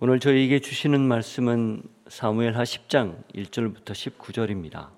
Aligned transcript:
오늘 0.00 0.18
저희에게 0.18 0.58
주시는 0.58 1.00
말씀은 1.02 1.82
사무엘하 2.08 2.64
10장 2.64 3.14
1절부터 3.32 3.92
19절입니다. 3.92 4.88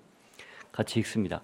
같이 0.71 0.99
읽습니다. 0.99 1.43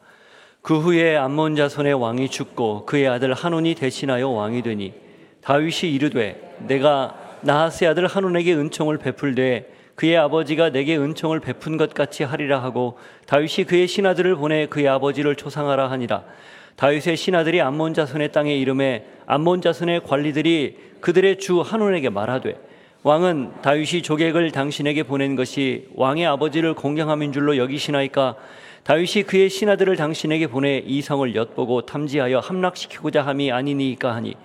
그 0.64 0.80
후에 0.80 1.16
암몬 1.16 1.56
자손의 1.56 1.94
왕이 1.94 2.30
죽고 2.30 2.88
그의 2.88 3.08
아들 3.08 3.32
한온이 3.34 3.76
대신하여 3.76 4.28
왕이 4.28 4.64
되니 4.64 4.96
다윗이 5.42 5.94
이르되 5.94 6.58
내가 6.68 7.16
나하스의 7.42 7.92
아들 7.92 8.08
한온에게 8.08 8.56
은총을 8.56 8.98
베풀되 8.98 9.72
그의 9.94 10.18
아버지가 10.18 10.72
내게 10.72 10.98
은총을 10.98 11.40
베푼 11.40 11.78
것 11.78 11.94
같이 11.94 12.24
하리라 12.24 12.64
하고 12.64 12.98
다윗이 13.28 13.68
그의 13.68 13.88
신하들을 13.88 14.36
보내 14.36 14.66
그의 14.66 14.88
아버지를 14.88 15.36
초상하라 15.36 15.92
하니라 15.92 16.26
다윗의 16.76 17.18
신하들이 17.18 17.62
암몬 17.62 17.94
자손의 17.94 18.32
땅에 18.32 18.56
이름에 18.56 19.06
암몬 19.28 19.62
자손의 19.62 20.06
관리들이 20.06 20.78
그들의 21.02 21.38
주 21.38 21.62
한온에게 21.62 22.10
말하되 22.10 22.73
왕은 23.06 23.62
다윗이 23.62 24.02
조객을 24.02 24.52
당신에게 24.52 25.04
보낸 25.04 25.36
것이 25.36 25.90
왕의 25.96 26.26
아버지를 26.26 26.74
공경함인 26.74 27.34
줄로 27.34 27.58
여기시나이까? 27.58 28.38
다윗이 28.84 29.24
그의 29.28 29.50
신하들을 29.50 29.94
당신에게 29.98 30.48
보내 30.48 30.78
이 30.78 31.02
성을 31.02 31.36
엿보고 31.36 31.82
탐지하여 31.82 32.40
함락시키고자 32.40 33.22
함이 33.22 33.52
아니니까 33.52 34.16
하니 34.16 34.36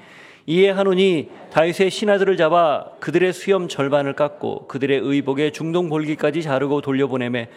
이에 0.46 0.70
하노니 0.70 1.28
다윗의 1.52 1.90
신하들을 1.90 2.36
잡아 2.36 2.86
그들의 2.98 3.32
수염 3.32 3.68
절반을 3.68 4.14
깎고 4.14 4.66
그들의 4.66 4.98
의복의 5.04 5.52
중동 5.52 5.88
볼기까지 5.88 6.42
자르고 6.42 6.80
돌려보내매 6.80 7.48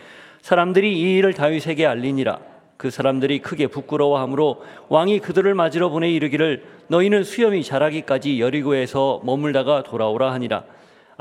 사람들이 0.41 0.99
이 0.99 1.17
일을 1.17 1.33
다윗에게 1.33 1.83
알리니라. 1.87 2.39
그 2.77 2.91
사람들이 2.91 3.39
크게 3.39 3.67
부끄러워하므로 3.67 4.63
왕이 4.89 5.19
그들을 5.19 5.51
맞으러 5.55 5.89
보내 5.89 6.11
이르기를 6.11 6.63
너희는 6.89 7.23
수염이 7.23 7.63
자라기까지 7.63 8.39
여리고에서 8.39 9.21
머물다가 9.23 9.81
돌아오라 9.81 10.31
하니라 10.33 10.63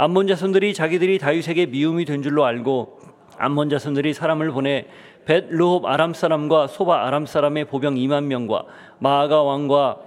암몬 0.03 0.29
자손들이 0.29 0.73
자기들이 0.73 1.19
다윗에게 1.19 1.67
미움이 1.67 2.07
된 2.07 2.23
줄로 2.23 2.47
알고 2.47 3.01
암몬 3.37 3.69
자손들이 3.69 4.15
사람을 4.15 4.51
보내 4.51 4.87
벳 5.27 5.45
르홉 5.51 5.85
아람 5.85 6.15
사람과 6.15 6.69
소바 6.69 7.07
아람 7.07 7.27
사람의 7.27 7.67
보병 7.67 7.97
2만 7.97 8.25
명과 8.25 8.65
마아가 8.99 9.43
왕과 9.43 9.99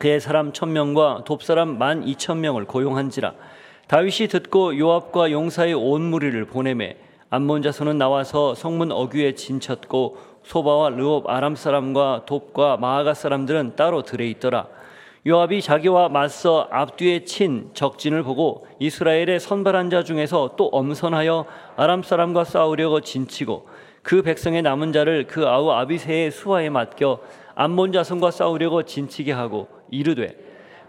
그의 0.00 0.18
사람 0.20 0.52
천 0.52 0.72
명과 0.72 1.22
돕 1.24 1.42
사람 1.44 1.78
만 1.78 2.02
이천 2.02 2.40
명을 2.40 2.64
고용한지라. 2.64 3.34
다윗이 3.86 4.26
듣고 4.26 4.76
요압과 4.76 5.30
용사의 5.30 5.74
온 5.74 6.02
무리를 6.02 6.44
보내매 6.46 6.96
암몬 7.30 7.62
자손은 7.62 7.98
나와서 7.98 8.56
성문 8.56 8.90
어귀에 8.90 9.36
진쳤고 9.36 10.16
소바와 10.42 10.88
르홉 10.88 11.30
아람 11.30 11.54
사람과 11.54 12.24
돕과 12.26 12.78
마아가 12.78 13.14
사람들은 13.14 13.76
따로 13.76 14.02
들에 14.02 14.28
있더라 14.30 14.66
요압이 15.24 15.62
자기와 15.62 16.08
맞서 16.08 16.66
앞뒤에 16.72 17.24
친 17.24 17.70
적진을 17.74 18.24
보고 18.24 18.66
이스라엘의 18.80 19.38
선발한 19.38 19.88
자 19.88 20.02
중에서 20.02 20.54
또 20.56 20.66
엄선하여 20.66 21.46
아람 21.76 22.02
사람과 22.02 22.42
싸우려고 22.42 23.00
진치고 23.00 23.68
그 24.02 24.22
백성의 24.22 24.62
남은 24.62 24.92
자를 24.92 25.28
그 25.28 25.46
아우 25.46 25.70
아비세의 25.70 26.32
수하에 26.32 26.70
맡겨 26.70 27.20
암몬 27.54 27.92
자손과 27.92 28.32
싸우려고 28.32 28.82
진치게 28.82 29.30
하고 29.30 29.68
이르되 29.92 30.36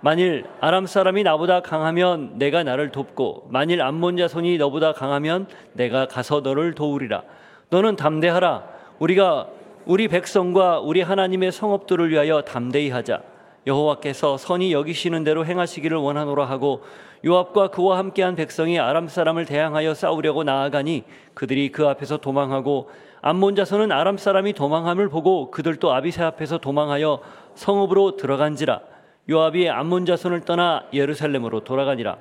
만일 0.02 0.46
아람 0.60 0.88
사람이 0.88 1.22
나보다 1.22 1.62
강하면 1.62 2.40
내가 2.40 2.64
나를 2.64 2.90
돕고 2.90 3.50
만일 3.52 3.84
암몬 3.84 4.18
자손이 4.18 4.58
너보다 4.58 4.94
강하면 4.94 5.46
내가 5.74 6.08
가서 6.08 6.42
너를 6.42 6.74
도우리라. 6.74 7.24
너는 7.70 7.96
담대하라. 7.96 8.68
우리가 9.00 9.48
우리 9.86 10.08
백성과 10.08 10.80
우리 10.80 11.02
하나님의 11.02 11.52
성읍들을 11.52 12.10
위하여 12.10 12.42
담대히 12.42 12.90
하자 12.90 13.22
여호와께서 13.66 14.38
선이 14.38 14.74
여기시는 14.74 15.24
대로 15.24 15.46
행하시기를 15.46 15.98
원하노라 15.98 16.46
하고 16.46 16.84
요압과 17.26 17.70
그와 17.70 17.98
함께한 18.00 18.36
백성이 18.36 18.80
아람 18.80 19.08
사람을 19.08 19.46
대항하여 19.46 19.94
싸우려고 19.94 20.44
나아가니 20.44 21.04
그들이 21.34 21.72
그 21.72 21.88
앞에서 21.88 22.18
도망하고 22.18 22.90
암몬 23.22 23.56
자손은 23.56 23.94
아람 23.94 24.18
사람이 24.18 24.52
도망함을 24.52 25.08
보고 25.08 25.50
그들도 25.50 25.94
아비세 25.94 26.24
앞에서 26.24 26.58
도망하여 26.58 27.22
성읍으로 27.56 28.18
들어간지라. 28.18 28.82
요압이 29.30 29.70
암몬 29.70 30.06
자손을 30.06 30.42
떠나 30.42 30.84
예루살렘으로 30.92 31.62
돌아가니라. 31.62 32.18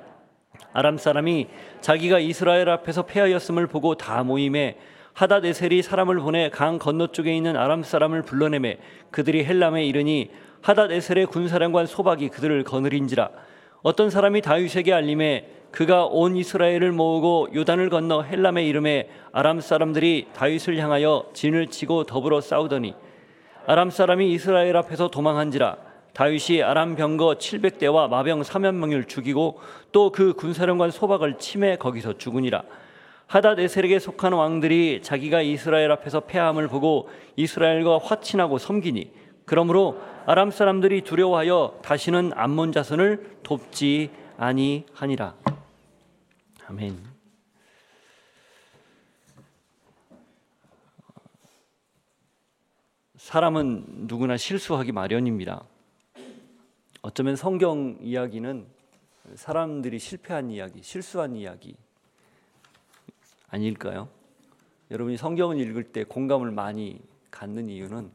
아람 0.71 0.97
사람이 0.97 1.47
자기가 1.81 2.19
이스라엘 2.19 2.69
앞에서 2.69 3.03
패하였음을 3.03 3.67
보고 3.67 3.95
다 3.95 4.23
모임에 4.23 4.77
하다데셀이 5.11 5.81
사람을 5.81 6.19
보내 6.19 6.49
강 6.49 6.79
건너쪽에 6.79 7.35
있는 7.35 7.57
아람 7.57 7.83
사람을 7.83 8.21
불러내매 8.21 8.77
그들이 9.11 9.43
헬람에 9.43 9.85
이르니 9.85 10.31
하닷에셀의 10.63 11.25
군사령관 11.25 11.85
소박이 11.85 12.29
그들을 12.29 12.63
거느린지라. 12.63 13.29
어떤 13.81 14.09
사람이 14.09 14.41
다윗에게 14.41 14.93
알림해 14.93 15.45
그가 15.71 16.05
온 16.05 16.37
이스라엘을 16.37 16.93
모으고 16.93 17.49
요단을 17.53 17.89
건너 17.89 18.21
헬람의 18.21 18.67
이름에 18.69 19.09
아람 19.33 19.59
사람들이 19.59 20.27
다윗을 20.33 20.77
향하여 20.77 21.25
진을 21.33 21.67
치고 21.67 22.05
더불어 22.05 22.39
싸우더니 22.39 22.93
아람 23.65 23.89
사람이 23.89 24.31
이스라엘 24.31 24.77
앞에서 24.77 25.09
도망한지라 25.09 25.75
다윗이 26.13 26.63
아람 26.63 26.95
병거 26.95 27.35
700대와 27.35 28.07
마병 28.07 28.41
3만 28.41 28.75
명을 28.75 29.05
죽이고 29.05 29.59
또 29.91 30.11
그 30.11 30.33
군사령관 30.33 30.91
소박을 30.91 31.39
침해 31.39 31.75
거기서 31.75 32.17
죽으니라. 32.17 32.63
하닷에셀에게 33.27 33.99
속한 33.99 34.31
왕들이 34.31 35.01
자기가 35.01 35.41
이스라엘 35.41 35.91
앞에서 35.91 36.21
패함을 36.21 36.67
보고 36.67 37.09
이스라엘과 37.35 37.97
화친하고 37.97 38.59
섬기니 38.59 39.22
그러므로 39.45 40.01
아람 40.25 40.51
사람들이 40.51 41.01
두려워하여 41.01 41.79
다시는 41.83 42.31
암몬 42.35 42.71
자손을 42.71 43.39
돕지 43.43 44.11
아니하니라. 44.37 45.35
아멘. 46.67 47.13
사람은 53.17 54.07
누구나 54.07 54.37
실수하기 54.37 54.91
마련입니다. 54.91 55.63
어쩌면 57.01 57.35
성경 57.35 57.97
이야기는 58.01 58.65
사람들이 59.35 59.99
실패한 59.99 60.51
이야기, 60.51 60.81
실수한 60.83 61.35
이야기 61.35 61.75
아닐까요? 63.49 64.09
여러분이 64.91 65.17
성경을 65.17 65.59
읽을 65.59 65.83
때 65.83 66.03
공감을 66.03 66.51
많이 66.51 67.01
갖는 67.31 67.69
이유는 67.69 68.11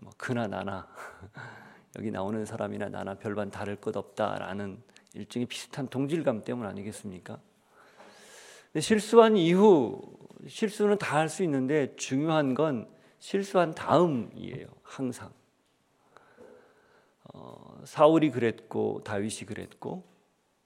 뭐 0.00 0.12
그나 0.16 0.46
나나 0.46 0.88
여기 1.98 2.10
나오는 2.10 2.44
사람이나 2.44 2.88
나나 2.88 3.14
별반 3.14 3.50
다를 3.50 3.76
것 3.76 3.96
없다라는 3.96 4.82
일종의 5.14 5.46
비슷한 5.46 5.88
동질감 5.88 6.44
때문 6.44 6.66
아니겠습니까? 6.66 7.38
실수한 8.78 9.36
이후 9.36 10.00
실수는 10.46 10.98
다 10.98 11.18
할 11.18 11.28
수 11.28 11.42
있는데 11.42 11.94
중요한 11.96 12.54
건 12.54 12.88
실수한 13.18 13.74
다음이에요. 13.74 14.66
항상 14.82 15.30
어, 17.24 17.80
사울이 17.84 18.30
그랬고 18.30 19.02
다윗이 19.04 19.46
그랬고 19.46 20.04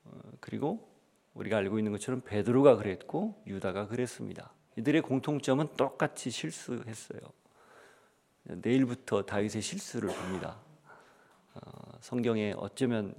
어, 0.05 0.11
그리고 0.41 0.89
우리가 1.34 1.56
알고 1.59 1.78
있는 1.78 1.93
것처럼 1.93 2.21
베드로가 2.21 2.77
그랬고 2.77 3.43
유다가 3.47 3.89
그랬습니다. 3.89 4.53
이들의 4.77 5.03
공통점은 5.03 5.69
똑같이 5.77 6.31
실수했어요. 6.31 7.21
내일부터 8.44 9.22
다윗의 9.22 9.62
실수를 9.62 10.10
봅니다. 10.10 10.56
어, 11.55 11.60
성경에 12.00 12.55
어쩌면 12.56 13.15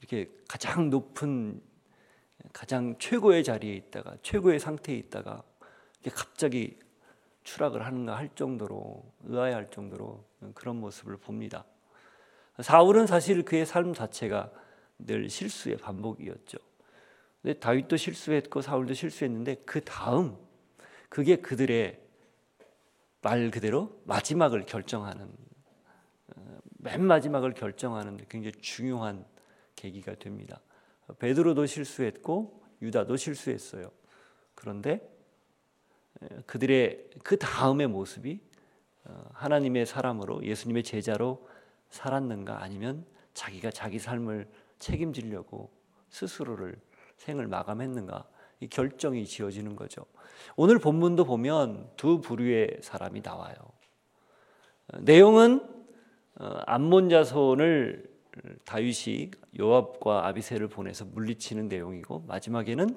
이렇게 0.00 0.30
가장 0.48 0.90
높은 0.90 1.60
가장 2.52 2.96
최고의 2.98 3.44
자리에 3.44 3.74
있다가 3.74 4.16
최고의 4.22 4.60
상태에 4.60 4.96
있다가 4.96 5.42
갑자기 6.14 6.78
추락을 7.42 7.84
하는가 7.84 8.16
할 8.16 8.28
정도로 8.34 9.04
의아해할 9.24 9.70
정도로 9.70 10.24
그런 10.54 10.76
모습을 10.80 11.16
봅니다. 11.16 11.64
사울은 12.60 13.06
사실 13.06 13.44
그의 13.44 13.66
삶 13.66 13.94
자체가 13.94 14.50
늘 14.98 15.28
실수의 15.28 15.76
반복이었죠. 15.76 16.58
근데 17.42 17.58
다윗도 17.58 17.96
실수했고 17.96 18.62
사울도 18.62 18.94
실수했는데 18.94 19.62
그 19.64 19.80
다음 19.82 20.36
그게 21.08 21.36
그들의 21.36 22.05
말 23.22 23.50
그대로 23.50 24.00
마지막을 24.04 24.66
결정하는 24.66 25.30
어, 26.36 26.58
맨 26.78 27.04
마지막을 27.04 27.54
결정하는 27.54 28.18
굉장히 28.28 28.52
중요한 28.60 29.24
계기가 29.74 30.14
됩니다. 30.14 30.60
베드로도 31.18 31.66
실수했고 31.66 32.62
유다도 32.82 33.16
실수했어요. 33.16 33.90
그런데 34.54 35.16
그들의 36.46 37.10
그 37.22 37.36
다음의 37.36 37.88
모습이 37.88 38.40
어, 39.04 39.24
하나님의 39.34 39.86
사람으로 39.86 40.44
예수님의 40.44 40.82
제자로 40.82 41.48
살았는가 41.90 42.62
아니면 42.62 43.06
자기가 43.34 43.70
자기 43.70 43.98
삶을 43.98 44.48
책임지려고 44.78 45.70
스스로를 46.08 46.80
생을 47.16 47.46
마감했는가 47.46 48.28
이 48.60 48.68
결정이 48.68 49.24
지어지는 49.26 49.76
거죠. 49.76 50.04
오늘 50.56 50.78
본문도 50.78 51.24
보면 51.24 51.90
두 51.96 52.20
부류의 52.20 52.78
사람이 52.80 53.20
나와요. 53.22 53.54
내용은 55.00 55.60
어, 56.38 56.60
암몬 56.66 57.08
자손을 57.08 58.16
다윗이 58.64 59.30
요압과 59.58 60.26
아비세를 60.26 60.68
보내서 60.68 61.04
물리치는 61.06 61.68
내용이고 61.68 62.20
마지막에는 62.28 62.96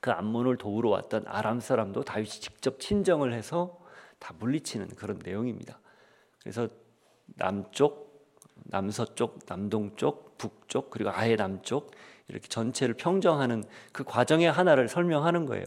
그 0.00 0.10
암몬을 0.10 0.56
도우러 0.58 0.90
왔던 0.90 1.24
아람 1.26 1.60
사람도 1.60 2.02
다윗이 2.02 2.28
직접 2.28 2.80
친정을 2.80 3.32
해서 3.32 3.80
다 4.18 4.34
물리치는 4.38 4.88
그런 4.88 5.20
내용입니다. 5.24 5.80
그래서 6.40 6.68
남쪽, 7.36 8.28
남서쪽, 8.64 9.40
남동쪽, 9.46 10.38
북쪽 10.38 10.90
그리고 10.90 11.10
아예 11.10 11.36
남쪽 11.36 11.90
이렇게 12.28 12.46
전체를 12.48 12.94
평정하는 12.94 13.64
그 13.92 14.04
과정의 14.04 14.50
하나를 14.50 14.88
설명하는 14.88 15.46
거예요. 15.46 15.64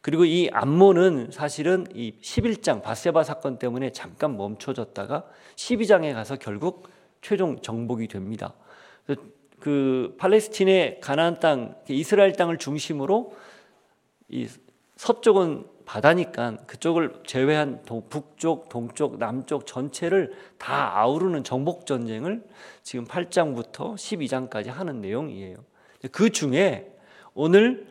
그리고 0.00 0.24
이 0.24 0.50
암몬은 0.52 1.30
사실은 1.30 1.86
이 1.94 2.14
11장 2.20 2.82
바세바 2.82 3.22
사건 3.22 3.58
때문에 3.58 3.92
잠깐 3.92 4.36
멈춰졌다가 4.36 5.24
12장에 5.54 6.12
가서 6.12 6.36
결국 6.36 6.88
최종 7.20 7.60
정복이 7.60 8.08
됩니다. 8.08 8.54
그 9.60 10.16
팔레스틴의 10.18 10.98
가나안 11.00 11.38
땅, 11.38 11.76
이스라엘 11.88 12.32
땅을 12.32 12.58
중심으로 12.58 13.32
이 14.28 14.48
서쪽은 14.96 15.66
바다니까 15.84 16.56
그쪽을 16.66 17.22
제외한 17.24 17.82
동, 17.84 18.08
북쪽, 18.08 18.68
동쪽, 18.68 19.18
남쪽 19.18 19.66
전체를 19.66 20.32
다 20.58 20.98
아우르는 20.98 21.44
정복 21.44 21.86
전쟁을 21.86 22.42
지금 22.82 23.04
8장부터 23.04 23.94
12장까지 23.94 24.66
하는 24.68 25.00
내용이에요. 25.00 25.56
그 26.10 26.30
중에 26.30 26.90
오늘 27.34 27.86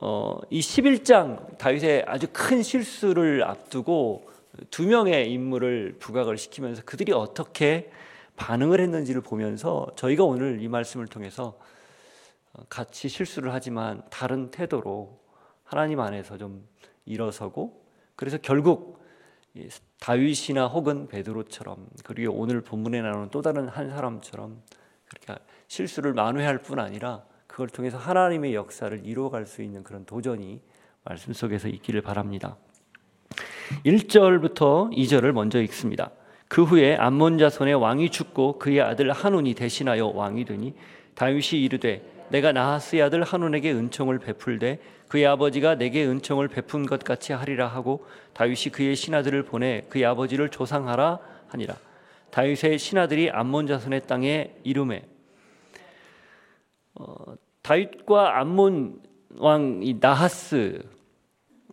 어, 0.00 0.38
이 0.50 0.60
11장 0.60 1.58
다윗의 1.58 2.04
아주 2.06 2.28
큰 2.32 2.62
실수를 2.62 3.42
앞두고 3.42 4.30
두 4.70 4.86
명의 4.86 5.32
인물을 5.32 5.96
부각을 5.98 6.36
시키면서 6.36 6.82
그들이 6.84 7.12
어떻게 7.12 7.90
반응을 8.36 8.80
했는지를 8.80 9.22
보면서 9.22 9.88
저희가 9.96 10.24
오늘 10.24 10.62
이 10.62 10.68
말씀을 10.68 11.06
통해서 11.06 11.58
같이 12.68 13.08
실수를 13.08 13.52
하지만 13.52 14.02
다른 14.10 14.50
태도로 14.50 15.18
하나님 15.64 16.00
안에서 16.00 16.38
좀 16.38 16.66
일어서고 17.04 17.84
그래서 18.14 18.38
결국 18.40 18.98
다윗이나 20.00 20.66
혹은 20.66 21.08
베드로처럼 21.08 21.88
그리고 22.04 22.34
오늘 22.34 22.60
본문에 22.60 23.02
나오는 23.02 23.28
또 23.30 23.42
다른 23.42 23.68
한 23.68 23.90
사람처럼 23.90 24.62
그렇게 25.08 25.42
실수를 25.66 26.12
만회할 26.12 26.58
뿐 26.58 26.78
아니라 26.78 27.24
그걸 27.58 27.68
통해서 27.70 27.98
하나님의 27.98 28.54
역사를 28.54 29.04
이루어갈 29.04 29.44
수 29.44 29.62
있는 29.62 29.82
그런 29.82 30.04
도전이 30.04 30.60
말씀 31.02 31.32
속에서 31.32 31.66
있기를 31.66 32.02
바랍니다. 32.02 32.56
1절부터 33.84 34.92
2절을 34.92 35.32
먼저 35.32 35.60
읽습니다. 35.62 36.12
그 36.46 36.62
후에 36.62 36.94
암몬 36.94 37.38
자손의 37.38 37.74
왕이 37.74 38.10
죽고 38.10 38.60
그의 38.60 38.80
아들 38.80 39.10
한운이 39.10 39.54
대신하여 39.54 40.06
왕이 40.06 40.44
되니 40.44 40.76
다윗이 41.16 41.60
이르되 41.64 42.08
내가 42.28 42.52
나하스의 42.52 43.02
아들 43.02 43.24
한운에게 43.24 43.72
은총을 43.72 44.20
베풀되 44.20 44.78
그의 45.08 45.26
아버지가 45.26 45.74
내게 45.74 46.06
은총을 46.06 46.46
베푼 46.46 46.86
것 46.86 47.02
같이 47.02 47.32
하리라 47.32 47.66
하고 47.66 48.06
다윗이 48.34 48.70
그의 48.72 48.94
신하들을 48.94 49.42
보내 49.42 49.84
그의 49.88 50.04
아버지를 50.04 50.50
조상하라 50.50 51.18
하니라. 51.48 51.74
다윗의 52.30 52.78
신하들이 52.78 53.30
암몬 53.30 53.66
자손의 53.66 54.06
땅에 54.06 54.54
이름에 54.62 55.08
어, 56.94 57.34
다윗과 57.62 58.38
암몬 58.38 59.02
왕 59.36 59.80
이 59.82 59.98
나하스 60.00 60.82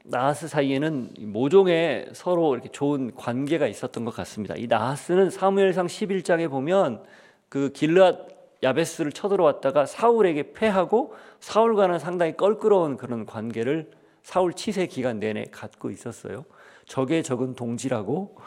나하스 0.07 0.47
사이에는 0.47 1.13
모종의 1.19 2.09
서로 2.13 2.53
이렇게 2.53 2.69
좋은 2.69 3.15
관계가 3.15 3.65
있었던 3.67 4.05
것 4.05 4.13
같습니다. 4.13 4.53
이 4.55 4.67
나하스는 4.67 5.31
사무엘상 5.31 5.87
11장에 5.87 6.47
보면 6.49 7.03
그 7.49 7.71
길르앗 7.71 8.35
야베스를 8.61 9.11
쳐들어왔다가 9.11 9.85
사울에게 9.85 10.53
패하고 10.53 11.15
사울과는 11.39 11.99
상당히 11.99 12.37
껄끄러운 12.37 12.97
그런 12.97 13.25
관계를 13.25 13.89
사울 14.21 14.53
치세 14.53 14.85
기간 14.87 15.19
내내 15.19 15.45
갖고 15.51 15.89
있었어요. 15.89 16.45
적의 16.85 17.23
적은 17.23 17.55
동지라고. 17.55 18.37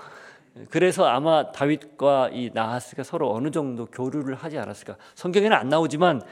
그래서 0.71 1.07
아마 1.07 1.51
다윗과 1.53 2.31
이 2.33 2.51
나하스가 2.53 3.03
서로 3.03 3.33
어느 3.33 3.51
정도 3.51 3.87
교류를 3.87 4.35
하지 4.35 4.59
않았을까. 4.59 4.97
성경에는 5.15 5.57
안 5.57 5.69
나오지만 5.69 6.21
어, 6.21 6.25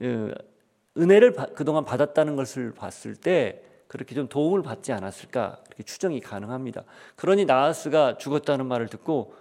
은혜를 0.00 1.32
그동안 1.54 1.84
받았다는 1.84 2.36
것을 2.36 2.72
봤을 2.72 3.14
때 3.14 3.62
그렇게 3.86 4.14
좀 4.14 4.28
도움을 4.28 4.62
받지 4.62 4.92
않았을까 4.92 5.60
그렇게 5.64 5.82
추정이 5.82 6.20
가능합니다. 6.20 6.84
그러니 7.16 7.44
나하스가 7.46 8.18
죽었다는 8.18 8.66
말을 8.66 8.88
듣고 8.88 9.34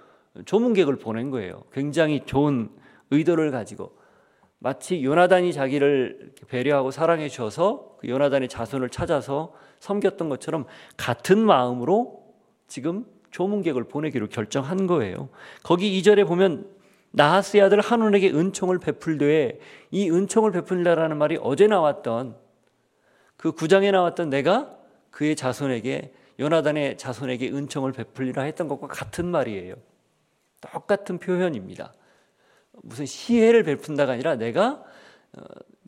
조문객을 0.45 0.97
보낸 0.97 1.31
거예요. 1.31 1.63
굉장히 1.73 2.21
좋은 2.25 2.69
의도를 3.11 3.51
가지고 3.51 3.97
마치 4.59 5.03
요나단이 5.03 5.53
자기를 5.53 6.33
배려하고 6.47 6.91
사랑해 6.91 7.29
주어서 7.29 7.97
그 7.99 8.07
요나단의 8.07 8.49
자손을 8.49 8.89
찾아서 8.89 9.53
섬겼던 9.79 10.29
것처럼 10.29 10.65
같은 10.95 11.39
마음으로 11.39 12.23
지금 12.67 13.05
조문객을 13.31 13.83
보내기로 13.83 14.27
결정한 14.29 14.87
거예요. 14.87 15.29
거기 15.63 16.01
2절에 16.01 16.25
보면 16.27 16.67
나하스의 17.11 17.63
아들 17.63 17.79
한온에게 17.81 18.31
은총을 18.31 18.79
베풀되 18.79 19.59
이 19.91 20.09
은총을 20.11 20.51
베풀라라는 20.51 21.17
말이 21.17 21.37
어제 21.41 21.67
나왔던 21.67 22.37
그 23.37 23.51
구장에 23.51 23.91
나왔던 23.91 24.29
내가 24.29 24.75
그의 25.11 25.35
자손에게 25.35 26.13
요나단의 26.39 26.97
자손에게 26.97 27.49
은총을 27.49 27.91
베풀리라 27.93 28.43
했던 28.43 28.67
것과 28.67 28.87
같은 28.87 29.25
말이에요. 29.25 29.75
똑같은 30.61 31.17
표현입니다. 31.17 31.93
무슨 32.83 33.05
시혜를 33.05 33.63
베푼다가 33.63 34.13
아니라 34.13 34.35
내가 34.35 34.83
어, 35.33 35.41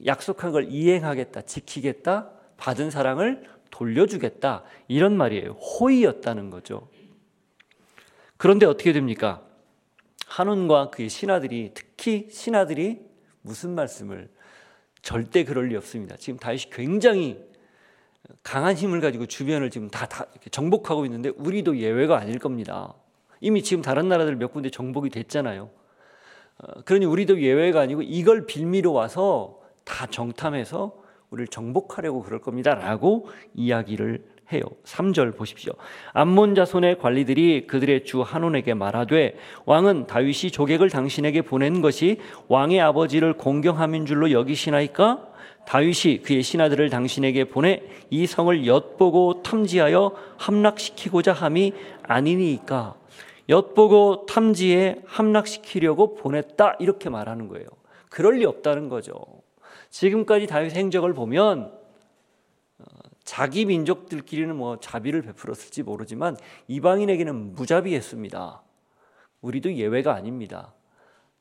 약속한 0.05 0.51
걸 0.51 0.65
이행하겠다, 0.69 1.41
지키겠다, 1.41 2.31
받은 2.57 2.89
사랑을 2.89 3.43
돌려주겠다 3.71 4.63
이런 4.87 5.15
말이에요. 5.15 5.51
호의였다는 5.51 6.49
거죠. 6.49 6.89
그런데 8.37 8.65
어떻게 8.65 8.93
됩니까? 8.93 9.43
한운과 10.29 10.91
그의 10.91 11.09
신하들이 11.09 11.71
특히 11.73 12.27
신하들이 12.29 13.01
무슨 13.41 13.73
말씀을 13.73 14.29
절대 15.01 15.43
그럴 15.43 15.67
리 15.67 15.75
없습니다. 15.75 16.15
지금 16.17 16.37
다윗이 16.39 16.65
굉장히 16.71 17.43
강한 18.43 18.75
힘을 18.75 19.01
가지고 19.01 19.25
주변을 19.25 19.71
지금 19.71 19.89
다, 19.89 20.05
다 20.07 20.27
정복하고 20.51 21.05
있는데 21.05 21.29
우리도 21.29 21.77
예외가 21.77 22.17
아닐 22.17 22.37
겁니다. 22.37 22.93
이미 23.41 23.63
지금 23.63 23.81
다른 23.81 24.07
나라들 24.07 24.35
몇 24.35 24.53
군데 24.53 24.69
정복이 24.69 25.09
됐잖아요. 25.09 25.71
어, 26.59 26.81
그러니 26.83 27.05
우리도 27.05 27.41
예외가 27.41 27.81
아니고 27.81 28.03
이걸 28.03 28.45
빌미로 28.45 28.93
와서 28.93 29.59
다 29.83 30.05
정탐해서 30.05 31.01
우리를 31.31 31.47
정복하려고 31.47 32.21
그럴 32.21 32.39
겁니다라고 32.39 33.29
이야기를 33.55 34.25
해요. 34.51 34.61
3절 34.83 35.37
보십시오. 35.37 35.73
암몬 36.13 36.55
자손의 36.55 36.97
관리들이 36.99 37.67
그들의 37.67 38.05
주 38.05 38.21
한온에게 38.21 38.73
말하되 38.73 39.37
왕은 39.65 40.07
다윗이 40.07 40.51
조객을 40.51 40.89
당신에게 40.89 41.43
보낸 41.43 41.81
것이 41.81 42.17
왕의 42.47 42.81
아버지를 42.81 43.33
공경함인 43.33 44.05
줄로 44.05 44.31
여기시나이까? 44.31 45.27
다윗이 45.65 46.23
그의 46.23 46.41
신하들을 46.41 46.89
당신에게 46.89 47.43
보내 47.45 47.83
이 48.09 48.25
성을 48.25 48.65
엿보고 48.65 49.43
탐지하여 49.43 50.13
함락시키고자 50.37 51.31
함이 51.33 51.73
아니니까 52.01 52.95
엿보고 53.49 54.25
탐지해 54.25 55.01
함락시키려고 55.05 56.15
보냈다 56.15 56.77
이렇게 56.79 57.09
말하는 57.09 57.47
거예요. 57.47 57.67
그럴 58.09 58.39
리 58.39 58.45
없다는 58.45 58.89
거죠. 58.89 59.19
지금까지 59.89 60.47
다윗 60.47 60.75
행적을 60.75 61.13
보면 61.13 61.71
어, 62.79 62.85
자기 63.29 63.65
민족들끼리는 63.65 64.55
뭐 64.55 64.79
자비를 64.79 65.21
베풀었을지 65.21 65.83
모르지만 65.83 66.35
이방인에게는 66.67 67.53
무자비했습니다. 67.53 68.63
우리도 69.41 69.75
예외가 69.75 70.15
아닙니다. 70.15 70.73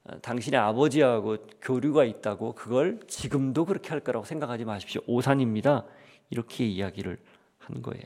어, 0.05 0.19
당신의 0.21 0.61
아버지하고 0.61 1.39
교류가 1.63 2.05
있다고 2.05 2.53
그걸 2.53 3.01
지금도 3.09 3.65
그렇게 3.65 3.89
할 3.89 4.01
거라고 4.01 4.27
생각하지 4.27 4.67
마십시오. 4.67 5.01
오산입니다. 5.07 5.87
이렇게 6.29 6.67
이야기를 6.67 7.17
한 7.57 7.81
거예요. 7.81 8.05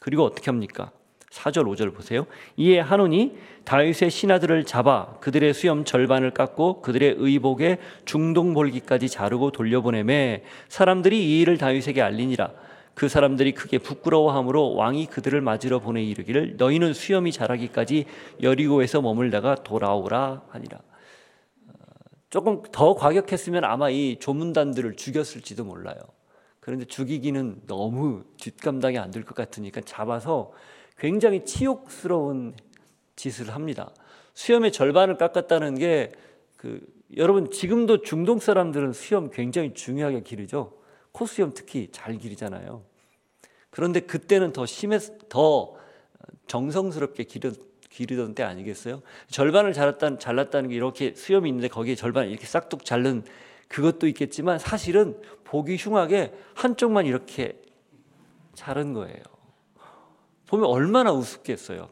그리고 0.00 0.24
어떻게 0.24 0.50
합니까? 0.50 0.92
4절 1.30 1.64
5절 1.64 1.94
보세요. 1.94 2.26
이에 2.58 2.78
한온이 2.78 3.38
다윗의 3.64 4.10
신하들을 4.10 4.66
잡아 4.66 5.16
그들의 5.20 5.54
수염 5.54 5.86
절반을 5.86 6.32
깎고 6.32 6.82
그들의 6.82 7.14
의복에 7.16 7.78
중동 8.04 8.52
볼기까지 8.52 9.08
자르고 9.08 9.50
돌려보내매 9.50 10.42
사람들이 10.68 11.24
이 11.24 11.40
일을 11.40 11.56
다윗에게 11.56 12.02
알리니라. 12.02 12.63
그 12.94 13.08
사람들이 13.08 13.52
크게 13.52 13.78
부끄러워하므로 13.78 14.74
왕이 14.74 15.06
그들을 15.06 15.40
맞으러 15.40 15.80
보내 15.80 16.02
이르기를 16.02 16.56
너희는 16.56 16.94
수염이 16.94 17.32
자라기까지 17.32 18.06
여리고에서 18.42 19.02
머물다가 19.02 19.56
돌아오라 19.56 20.42
하니라. 20.48 20.78
어, 20.78 21.72
조금 22.30 22.62
더 22.70 22.94
과격했으면 22.94 23.64
아마 23.64 23.90
이 23.90 24.16
조문단들을 24.20 24.94
죽였을지도 24.96 25.64
몰라요. 25.64 25.96
그런데 26.60 26.84
죽이기는 26.86 27.62
너무 27.66 28.24
뒷감당이 28.38 28.98
안 28.98 29.10
될 29.10 29.24
것 29.24 29.34
같으니까 29.34 29.80
잡아서 29.82 30.52
굉장히 30.96 31.44
치욕스러운 31.44 32.54
짓을 33.16 33.54
합니다. 33.54 33.90
수염의 34.34 34.72
절반을 34.72 35.16
깎았다는 35.16 35.76
게 35.78 36.12
그 36.64 36.80
여러분 37.18 37.50
지금도 37.50 38.00
중동 38.00 38.38
사람들은 38.38 38.94
수염 38.94 39.28
굉장히 39.30 39.74
중요하게 39.74 40.22
기르죠. 40.22 40.72
코수염 41.14 41.52
특히 41.54 41.88
잘 41.92 42.18
기르잖아요. 42.18 42.82
그런데 43.70 44.00
그때는 44.00 44.52
더 44.52 44.66
심했, 44.66 45.28
더 45.28 45.74
정성스럽게 46.48 47.24
기르, 47.24 47.52
기르던 47.88 48.34
때 48.34 48.42
아니겠어요? 48.42 49.00
절반을 49.28 49.72
잘랐다는, 49.72 50.18
잘랐다는 50.18 50.70
게 50.70 50.74
이렇게 50.74 51.14
수염이 51.14 51.48
있는데 51.48 51.68
거기에 51.68 51.94
절반 51.94 52.28
이렇게 52.28 52.46
싹둑 52.46 52.84
자른 52.84 53.22
그것도 53.68 54.08
있겠지만 54.08 54.58
사실은 54.58 55.20
보기 55.44 55.76
흉하게 55.76 56.34
한쪽만 56.54 57.06
이렇게 57.06 57.60
자른 58.54 58.92
거예요. 58.92 59.22
보면 60.46 60.66
얼마나 60.66 61.12
우습겠어요. 61.12 61.88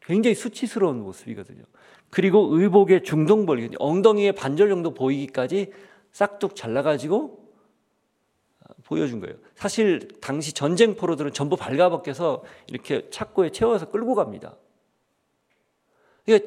굉장히 0.00 0.34
수치스러운 0.34 1.00
모습이거든요. 1.02 1.62
그리고 2.10 2.48
의복의 2.58 3.04
중동벌, 3.04 3.70
엉덩이에 3.78 4.32
반절 4.32 4.68
정도 4.68 4.92
보이기까지 4.92 5.72
싹둑 6.12 6.56
잘라가지고 6.56 7.41
보여준 8.92 9.20
거예요. 9.20 9.36
사실 9.54 10.06
당시 10.20 10.52
전쟁 10.52 10.96
포로들은 10.96 11.32
전부 11.32 11.56
발가벗겨서 11.56 12.44
이렇게 12.66 13.08
착고에 13.08 13.50
채워서 13.50 13.88
끌고 13.88 14.14
갑니다. 14.14 14.56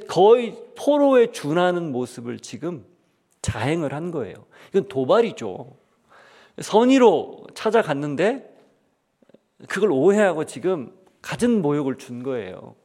거의 0.07 0.55
포로에 0.77 1.31
준하는 1.31 1.91
모습을 1.91 2.39
지금 2.39 2.85
자행을 3.41 3.95
한 3.95 4.11
거예요. 4.11 4.35
이건 4.69 4.87
도발이죠. 4.87 5.75
선의로 6.61 7.47
찾아갔는데 7.55 8.55
그걸 9.67 9.91
오해하고 9.91 10.45
지금 10.45 10.95
갖은 11.23 11.63
모욕을 11.63 11.97
준 11.97 12.21
거예요. 12.21 12.75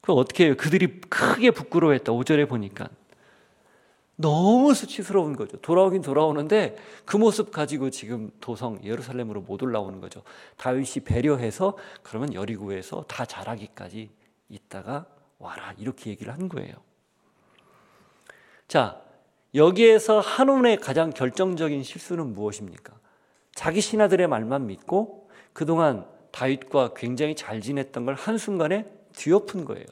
그럼 0.00 0.18
어떻게 0.18 0.46
해요? 0.46 0.54
그들이 0.56 1.00
크게 1.02 1.50
부끄러워했다. 1.50 2.12
5절에 2.12 2.48
보니까. 2.48 2.88
너무 4.16 4.74
수치스러운 4.74 5.34
거죠. 5.34 5.56
돌아오긴 5.56 6.02
돌아오는데 6.02 6.76
그 7.04 7.16
모습 7.16 7.50
가지고 7.50 7.90
지금 7.90 8.30
도성 8.40 8.80
예루살렘으로 8.84 9.40
못 9.40 9.62
올라오는 9.62 10.00
거죠. 10.00 10.22
다윗이 10.56 11.04
배려해서 11.04 11.76
그러면 12.02 12.32
여리고에서 12.32 13.04
다 13.08 13.24
자라기까지 13.24 14.10
있다가 14.48 15.06
와라 15.38 15.74
이렇게 15.78 16.10
얘기를 16.10 16.32
한 16.32 16.48
거예요. 16.48 16.74
자 18.68 19.00
여기에서 19.54 20.20
한운의 20.20 20.78
가장 20.78 21.10
결정적인 21.10 21.82
실수는 21.82 22.34
무엇입니까? 22.34 22.94
자기 23.54 23.80
신하들의 23.80 24.26
말만 24.26 24.66
믿고 24.66 25.28
그동안 25.52 26.06
다윗과 26.32 26.94
굉장히 26.94 27.36
잘 27.36 27.60
지냈던 27.60 28.04
걸 28.04 28.14
한순간에 28.14 28.90
뒤엎은 29.12 29.64
거예요. 29.64 29.86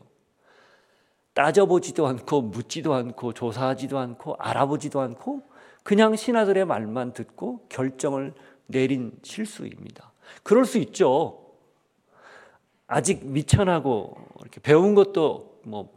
따져보지도 1.34 2.06
않고 2.06 2.42
묻지도 2.42 2.94
않고 2.94 3.32
조사하지도 3.32 3.98
않고 3.98 4.36
알아보지도 4.38 5.00
않고 5.00 5.42
그냥 5.82 6.14
신하들의 6.14 6.64
말만 6.64 7.12
듣고 7.12 7.66
결정을 7.68 8.34
내린 8.66 9.12
실수입니다. 9.22 10.12
그럴 10.42 10.64
수 10.64 10.78
있죠. 10.78 11.38
아직 12.86 13.24
미천하고 13.24 14.16
이렇게 14.40 14.60
배운 14.60 14.94
것도 14.94 15.60
뭐 15.64 15.92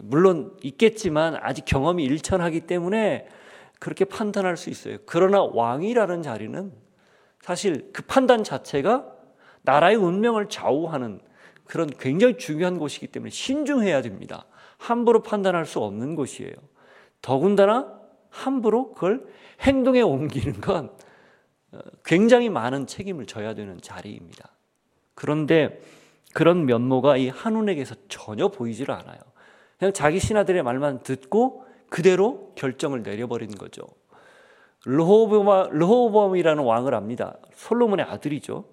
물론 0.00 0.56
있겠지만 0.62 1.36
아직 1.40 1.64
경험이 1.64 2.04
일천하기 2.04 2.60
때문에 2.60 3.26
그렇게 3.80 4.04
판단할 4.04 4.56
수 4.56 4.70
있어요. 4.70 4.98
그러나 5.06 5.42
왕이라는 5.42 6.22
자리는 6.22 6.72
사실 7.40 7.90
그 7.92 8.02
판단 8.02 8.44
자체가 8.44 9.12
나라의 9.62 9.96
운명을 9.96 10.48
좌우하는 10.48 11.20
그런 11.68 11.88
굉장히 11.98 12.38
중요한 12.38 12.78
곳이기 12.78 13.08
때문에 13.08 13.30
신중해야 13.30 14.02
됩니다. 14.02 14.46
함부로 14.78 15.22
판단할 15.22 15.66
수 15.66 15.80
없는 15.80 16.14
곳이에요. 16.16 16.52
더군다나 17.20 17.92
함부로 18.30 18.92
그걸 18.92 19.26
행동에 19.60 20.00
옮기는 20.00 20.60
건 20.60 20.90
어, 21.72 21.78
굉장히 22.04 22.48
많은 22.48 22.86
책임을 22.86 23.26
져야 23.26 23.54
되는 23.54 23.78
자리입니다. 23.80 24.50
그런데 25.14 25.80
그런 26.32 26.64
면모가 26.64 27.18
이 27.18 27.28
한운에게서 27.28 27.96
전혀 28.08 28.48
보이질 28.48 28.90
않아요. 28.90 29.18
그냥 29.78 29.92
자기 29.92 30.18
신하들의 30.18 30.62
말만 30.62 31.02
듣고 31.02 31.66
그대로 31.90 32.52
결정을 32.54 33.02
내려버리는 33.02 33.54
거죠. 33.56 33.82
르호보암이라는 34.86 36.64
왕을 36.64 36.94
압니다. 36.94 37.36
솔로몬의 37.54 38.06
아들이죠. 38.06 38.64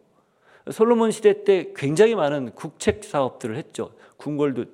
솔로몬 0.71 1.11
시대 1.11 1.43
때 1.43 1.71
굉장히 1.75 2.15
많은 2.15 2.51
국책 2.53 3.03
사업들을 3.03 3.55
했죠. 3.57 3.91
궁궐도 4.17 4.65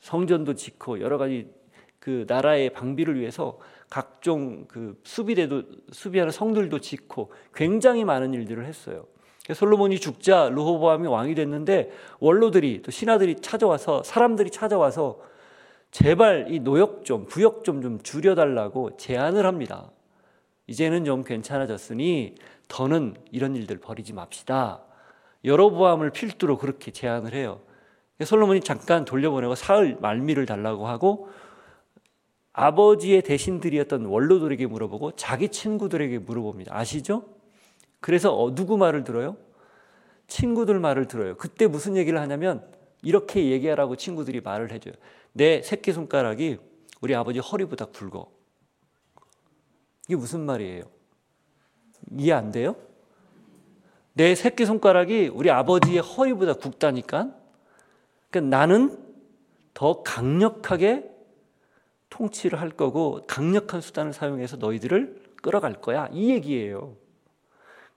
성전도 0.00 0.54
짓고 0.54 1.00
여러 1.00 1.18
가지 1.18 1.50
그 1.98 2.24
나라의 2.28 2.70
방비를 2.70 3.18
위해서 3.18 3.58
각종 3.90 4.66
그 4.68 5.00
수비대도 5.02 5.64
수비하는 5.90 6.30
성들도 6.30 6.80
짓고 6.80 7.32
굉장히 7.54 8.04
많은 8.04 8.32
일들을 8.34 8.64
했어요. 8.64 9.06
솔로몬이 9.52 9.98
죽자 9.98 10.48
르호보암이 10.50 11.06
왕이 11.06 11.34
됐는데 11.34 11.90
원로들이 12.20 12.82
또 12.82 12.90
신하들이 12.90 13.36
찾아와서 13.36 14.02
사람들이 14.02 14.50
찾아와서 14.50 15.20
제발 15.90 16.46
이 16.50 16.60
노역 16.60 17.04
좀 17.04 17.26
부역 17.26 17.64
좀 17.64 17.80
좀 17.80 18.00
줄여달라고 18.02 18.96
제안을 18.96 19.46
합니다. 19.46 19.90
이제는 20.66 21.04
좀 21.04 21.24
괜찮아졌으니 21.24 22.34
더는 22.68 23.14
이런 23.30 23.54
일들 23.54 23.78
벌이지 23.78 24.12
맙시다. 24.12 24.85
여로보암을 25.46 26.10
필두로 26.10 26.58
그렇게 26.58 26.90
제안을 26.90 27.32
해요. 27.32 27.60
솔로몬이 28.22 28.60
잠깐 28.60 29.04
돌려보내고 29.04 29.54
사흘 29.54 29.96
말미를 30.00 30.44
달라고 30.44 30.88
하고 30.88 31.28
아버지의 32.52 33.22
대신들이었던 33.22 34.06
원로들에게 34.06 34.66
물어보고 34.66 35.12
자기 35.12 35.50
친구들에게 35.50 36.18
물어봅니다. 36.18 36.74
아시죠? 36.74 37.24
그래서 38.00 38.34
어, 38.34 38.54
누구 38.54 38.76
말을 38.76 39.04
들어요? 39.04 39.36
친구들 40.26 40.80
말을 40.80 41.06
들어요. 41.06 41.36
그때 41.36 41.66
무슨 41.66 41.96
얘기를 41.96 42.20
하냐면 42.20 42.66
이렇게 43.02 43.50
얘기하라고 43.50 43.96
친구들이 43.96 44.40
말을 44.40 44.72
해줘요. 44.72 44.94
내 45.32 45.62
새끼손가락이 45.62 46.58
우리 47.02 47.14
아버지 47.14 47.38
허리보다 47.38 47.86
굵어. 47.86 48.30
이게 50.08 50.16
무슨 50.16 50.40
말이에요? 50.40 50.84
이해 52.18 52.32
안 52.32 52.50
돼요? 52.50 52.74
내 54.16 54.34
새끼 54.34 54.64
손가락이 54.64 55.28
우리 55.28 55.50
아버지의 55.50 55.98
허리보다 55.98 56.54
굵다니까? 56.54 57.34
그러니까 58.30 58.56
나는 58.56 58.98
더 59.74 60.02
강력하게 60.02 61.04
통치를 62.08 62.58
할 62.58 62.70
거고 62.70 63.26
강력한 63.26 63.82
수단을 63.82 64.14
사용해서 64.14 64.56
너희들을 64.56 65.22
끌어갈 65.42 65.82
거야. 65.82 66.08
이 66.12 66.30
얘기예요. 66.30 66.96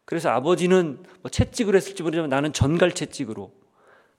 그래서 0.03 0.29
아버지는 0.29 1.01
뭐 1.21 1.31
채찍을 1.31 1.73
했을지 1.73 2.03
모르지만 2.03 2.29
나는 2.29 2.51
전갈 2.51 2.91
채찍으로 2.91 3.53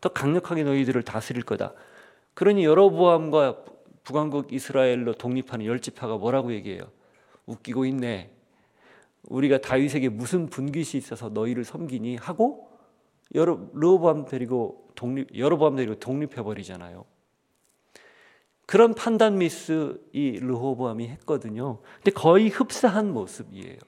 더 0.01 0.09
강력하게 0.09 0.63
너희들을 0.65 1.03
다스릴 1.03 1.43
거다. 1.43 1.75
그러니 2.33 2.65
여로보암과 2.65 3.65
북왕국 4.05 4.55
이스라엘로 4.55 5.13
독립하는 5.17 5.67
열 5.67 5.81
지파가 5.81 6.17
뭐라고 6.17 6.55
얘기해요? 6.55 6.81
웃기고 7.45 7.85
있네. 7.85 8.31
우리가 9.25 9.59
다윗에게 9.61 10.09
무슨 10.09 10.47
분깃이 10.49 10.99
있어서 10.99 11.29
너희를 11.29 11.65
섬기니 11.65 12.17
하고 12.17 12.69
여러 13.35 13.61
르호보암 13.75 14.27
데리고 14.27 14.89
독립 14.95 15.37
여로보암 15.37 15.77
데리고 15.77 15.95
독립해 15.97 16.43
버리잖아요. 16.43 17.05
그런 18.67 18.95
판단 18.95 19.39
미스 19.39 20.01
이 20.13 20.39
르호보암이 20.39 21.09
했거든요. 21.09 21.79
근데 21.97 22.13
거의 22.13 22.49
흡사한 22.49 23.13
모습이에요. 23.13 23.79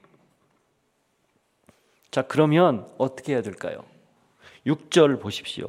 자, 2.11 2.23
그러면 2.23 2.89
어떻게 2.99 3.33
해야 3.33 3.43
될까요? 3.43 3.85
6절 4.67 5.21
보십시오. 5.21 5.69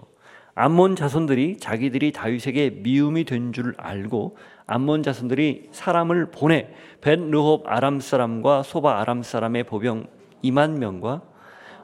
암몬 0.55 0.95
자손들이 0.95 1.57
자기들이 1.57 2.11
다윗에게 2.11 2.69
미움이 2.83 3.23
된 3.23 3.53
줄 3.53 3.73
알고 3.77 4.37
암몬 4.73 5.03
자손들이 5.03 5.69
사람을 5.71 6.31
보내 6.31 6.67
벳 6.99 7.19
르홉 7.19 7.67
아람 7.67 7.99
사람과 7.99 8.63
소바 8.63 8.99
아람 9.01 9.21
사람의 9.21 9.65
보병 9.65 10.07
2만 10.43 10.79
명과 10.79 11.21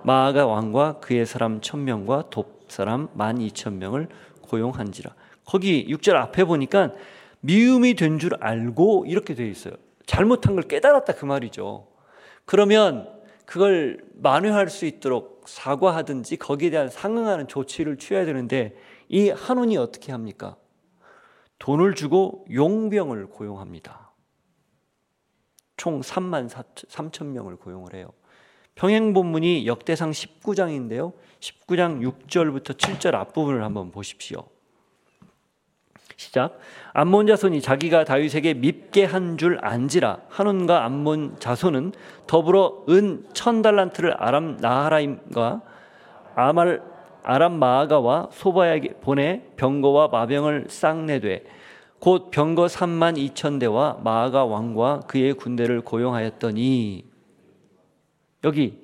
마아가 0.04 0.48
왕과 0.48 1.00
그의 1.00 1.28
사람 1.28 1.62
1000명과 1.62 2.32
돕 2.32 2.66
사람 2.68 3.08
12,000명을 3.16 4.08
고용한지라. 4.42 5.14
거기 5.46 5.86
6절 5.88 6.16
앞에 6.16 6.46
보니까 6.46 6.94
미움이 7.42 7.94
된 7.94 8.18
줄 8.18 8.32
알고 8.40 9.06
이렇게 9.08 9.36
되어 9.36 9.46
있어요. 9.46 9.76
잘못한 10.08 10.56
걸 10.56 10.64
깨달았다 10.64 11.14
그 11.14 11.26
말이죠. 11.26 11.86
그러면 12.46 13.08
그걸 13.46 14.04
만회할 14.16 14.68
수 14.70 14.88
있도록 14.88 15.44
사과하든지 15.46 16.38
거기에 16.38 16.72
대한 16.72 16.90
상응하는 16.90 17.48
조치를 17.48 17.98
취해야 17.98 18.26
되는데 18.26 18.76
이 19.10 19.30
한운이 19.30 19.78
어떻게 19.78 20.12
합니까? 20.12 20.56
돈을 21.60 21.96
주고 21.96 22.46
용병을 22.52 23.28
고용합니다. 23.28 24.12
총 25.78 26.02
3만 26.02 26.50
3천 26.50 27.26
명을 27.28 27.56
고용을 27.58 27.94
해요. 27.94 28.12
평행 28.76 29.14
본문이 29.14 29.66
역대상 29.68 30.12
19장인데요. 30.12 31.14
19장 31.40 32.02
6절부터 32.02 32.78
7절 32.78 33.14
앞부분을 33.14 33.64
한번 33.64 33.92
보십시오. 33.92 34.46
시작. 36.16 36.60
암몬 36.94 37.28
자손이 37.28 37.62
자기가 37.62 38.04
다윗에게 38.04 38.54
밉게 38.56 39.06
한 39.06 39.38
줄 39.38 39.58
안지라 39.62 40.20
한온과 40.28 40.84
암몬 40.84 41.38
자손은 41.40 41.94
더불어 42.28 42.84
은 42.90 43.26
천 43.34 43.62
달란트를 43.62 44.22
아람 44.22 44.58
나하라임과 44.58 45.62
아말 46.36 46.82
아람 47.30 47.60
마아가와 47.60 48.30
소바에게 48.32 48.96
보내 49.02 49.44
병거와 49.56 50.08
마병을 50.10 50.68
쌍내되 50.70 51.46
곧 52.00 52.32
병거 52.32 52.66
3만 52.66 53.18
2천 53.34 53.60
대와 53.60 54.00
마아가 54.04 54.46
왕과 54.46 55.02
그의 55.02 55.34
군대를 55.34 55.82
고용하였더니 55.82 57.06
여기 58.46 58.84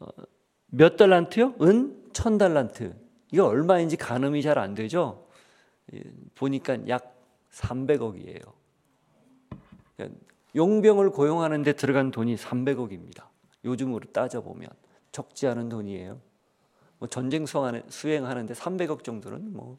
어, 0.00 0.06
몇 0.68 0.96
달란트요? 0.96 1.54
은 1.62 2.02
천 2.12 2.38
달란트. 2.38 2.94
이게 3.30 3.40
얼마인지 3.40 3.96
가늠이 3.96 4.42
잘 4.42 4.58
안 4.58 4.74
되죠? 4.74 5.26
예, 5.94 6.02
보니까 6.34 6.86
약 6.88 7.16
300억이에요. 7.50 8.40
그러니까 9.96 10.20
용병을 10.54 11.10
고용하는데 11.10 11.72
들어간 11.72 12.10
돈이 12.10 12.36
300억입니다. 12.36 13.24
요즘으로 13.64 14.12
따져보면 14.12 14.68
적지 15.10 15.46
않은 15.46 15.68
돈이에요. 15.68 16.20
뭐 17.02 17.08
전쟁 17.08 17.46
수행하는데 17.46 18.54
300억 18.54 19.02
정도는 19.02 19.52
뭐 19.52 19.76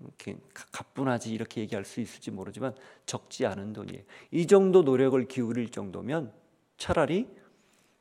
이렇게 0.00 0.38
가뿐하지 0.72 1.34
이렇게 1.34 1.60
얘기할 1.60 1.84
수 1.84 2.00
있을지 2.00 2.30
모르지만 2.30 2.74
적지 3.04 3.44
않은 3.44 3.74
돈이에요. 3.74 4.02
이 4.30 4.46
정도 4.46 4.80
노력을 4.80 5.22
기울일 5.28 5.68
정도면 5.68 6.32
차라리 6.78 7.28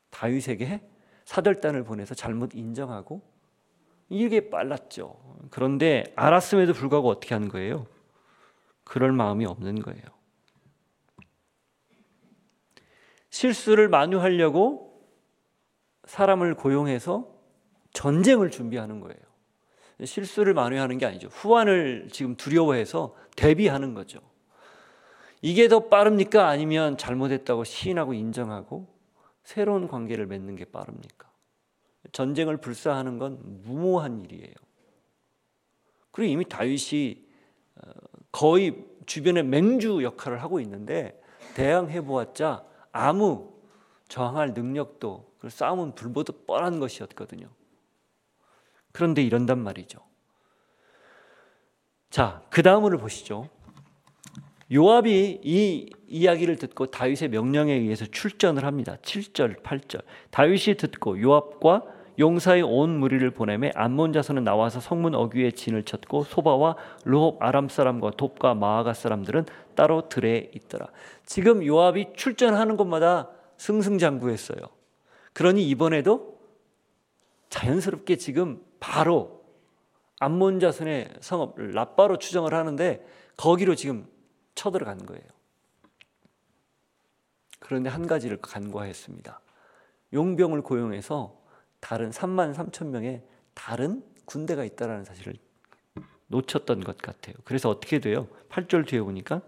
다윗에게 0.09 0.79
사절단을 1.25 1.83
보내서 1.83 2.15
잘못 2.15 2.55
인정하고 2.55 3.21
이게 4.07 4.49
빨랐죠. 4.49 5.19
그런데 5.49 6.05
알았음에도 6.15 6.71
불구하고 6.71 7.09
어떻게 7.09 7.35
하는 7.35 7.49
거예요? 7.49 7.87
그럴 8.85 9.11
마음이 9.11 9.45
없는 9.45 9.81
거예요. 9.81 10.01
실수를 13.31 13.89
만회하려고 13.89 15.03
사람을 16.05 16.55
고용해서 16.55 17.37
전쟁을 17.93 18.51
준비하는 18.51 18.99
거예요. 18.99 19.17
실수를 20.05 20.53
만회하는 20.53 20.97
게 20.97 21.05
아니죠. 21.05 21.27
후환을 21.27 22.09
지금 22.11 22.35
두려워해서 22.35 23.15
대비하는 23.35 23.93
거죠. 23.93 24.19
이게 25.41 25.67
더 25.67 25.87
빠릅니까? 25.87 26.47
아니면 26.47 26.97
잘못했다고 26.97 27.63
시인하고 27.63 28.13
인정하고 28.13 28.87
새로운 29.43 29.87
관계를 29.87 30.27
맺는 30.27 30.55
게 30.55 30.65
빠릅니까? 30.65 31.29
전쟁을 32.11 32.57
불사하는 32.57 33.17
건 33.17 33.39
무모한 33.63 34.21
일이에요. 34.21 34.53
그리고 36.11 36.31
이미 36.31 36.45
다윗이 36.45 37.25
어, 37.75 37.91
거의 38.31 38.85
주변의 39.05 39.43
맹주 39.43 40.03
역할을 40.03 40.41
하고 40.41 40.59
있는데 40.59 41.21
대항해 41.55 42.01
보았자 42.01 42.63
아무 42.91 43.53
저항할 44.07 44.53
능력도 44.53 45.33
싸움은 45.47 45.95
불보듯 45.95 46.45
뻔한 46.45 46.79
것이었거든요. 46.79 47.47
그런데 48.91 49.21
이런단 49.21 49.59
말이죠. 49.59 49.99
자, 52.09 52.41
그 52.49 52.63
다음을 52.63 52.97
보시죠. 52.97 53.49
요압이 54.71 55.41
이 55.43 55.89
이야기를 56.07 56.57
듣고 56.57 56.87
다윗의 56.87 57.29
명령에 57.29 57.73
의해서 57.73 58.05
출전을 58.05 58.65
합니다. 58.65 58.97
7절, 59.01 59.63
8절. 59.63 60.03
다윗이 60.31 60.77
듣고 60.77 61.21
요압과 61.21 61.83
용사의 62.19 62.63
온 62.63 62.99
무리를 62.99 63.27
보내매 63.31 63.71
암몬 63.75 64.13
자손은 64.13 64.43
나와서 64.43 64.79
성문 64.79 65.15
어귀에 65.15 65.51
진을 65.51 65.83
쳤고 65.83 66.25
소바와 66.25 66.75
르홉 67.05 67.41
아람 67.41 67.69
사람과 67.69 68.11
돕과 68.11 68.55
마아가 68.55 68.93
사람들은 68.93 69.45
따로 69.75 70.09
들에 70.09 70.51
있더라. 70.53 70.87
지금 71.25 71.65
요압이 71.65 72.07
출전하는 72.15 72.75
곳마다 72.75 73.29
승승장구했어요. 73.57 74.59
그러니 75.33 75.67
이번에도 75.69 76.38
자연스럽게 77.49 78.17
지금 78.17 78.63
바로 78.79 79.43
암몬 80.19 80.59
자손의 80.59 81.17
성읍 81.21 81.57
라빠로 81.57 82.17
추정을 82.17 82.53
하는데 82.53 83.05
거기로 83.37 83.75
지금 83.75 84.07
쳐들어간 84.55 85.05
거예요. 85.05 85.23
그런데 87.59 87.89
한 87.89 88.07
가지를 88.07 88.37
간과했습니다. 88.41 89.39
용병을 90.13 90.61
고용해서 90.61 91.39
다른 91.79 92.09
3만 92.09 92.53
3천 92.53 92.87
명의 92.87 93.23
다른 93.53 94.03
군대가 94.25 94.63
있다라는 94.63 95.05
사실을 95.05 95.35
놓쳤던 96.27 96.81
것 96.81 96.97
같아요. 96.97 97.35
그래서 97.43 97.69
어떻게 97.69 97.99
돼요? 97.99 98.27
8절 98.49 98.87
뒤에 98.87 99.01
보니까 99.01 99.41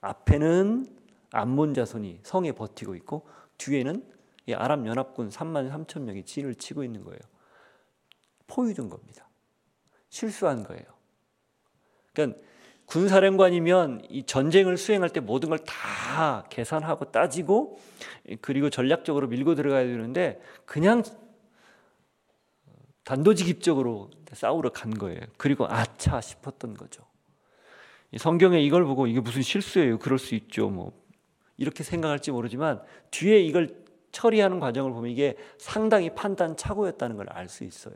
앞에는 0.00 0.86
암몬 1.32 1.74
자손이 1.74 2.20
성에 2.22 2.52
버티고 2.52 2.94
있고 2.96 3.26
뒤에는 3.58 4.04
아랍 4.54 4.86
연합군 4.86 5.28
3만 5.28 5.70
3천 5.70 6.02
명이 6.02 6.24
진을 6.24 6.54
치고 6.54 6.84
있는 6.84 7.04
거예요. 7.04 7.20
포위된 8.52 8.88
겁니다. 8.88 9.28
실수한 10.10 10.62
거예요. 10.64 10.84
그러니까 12.12 12.38
군사령관이면 12.86 14.02
이 14.10 14.24
전쟁을 14.24 14.76
수행할 14.76 15.08
때 15.08 15.20
모든 15.20 15.48
걸 15.48 15.58
다 15.64 16.44
계산하고 16.50 17.06
따지고 17.06 17.80
그리고 18.42 18.68
전략적으로 18.68 19.26
밀고 19.28 19.54
들어가야 19.54 19.84
되는데 19.84 20.40
그냥 20.66 21.02
단도직입적으로 23.04 24.10
싸우러 24.32 24.70
간 24.70 24.90
거예요. 24.96 25.20
그리고 25.38 25.66
아차 25.66 26.20
싶었던 26.20 26.74
거죠. 26.74 27.02
성경에 28.18 28.60
이걸 28.60 28.84
보고 28.84 29.06
이게 29.06 29.20
무슨 29.20 29.40
실수예요? 29.42 29.98
그럴 29.98 30.18
수 30.18 30.34
있죠. 30.34 30.68
뭐 30.68 30.92
이렇게 31.56 31.82
생각할지 31.82 32.30
모르지만 32.30 32.82
뒤에 33.10 33.40
이걸 33.40 33.82
처리하는 34.12 34.60
과정을 34.60 34.92
보면 34.92 35.10
이게 35.10 35.36
상당히 35.58 36.14
판단 36.14 36.56
착오였다는 36.56 37.16
걸 37.16 37.26
알 37.30 37.48
수 37.48 37.64
있어요. 37.64 37.94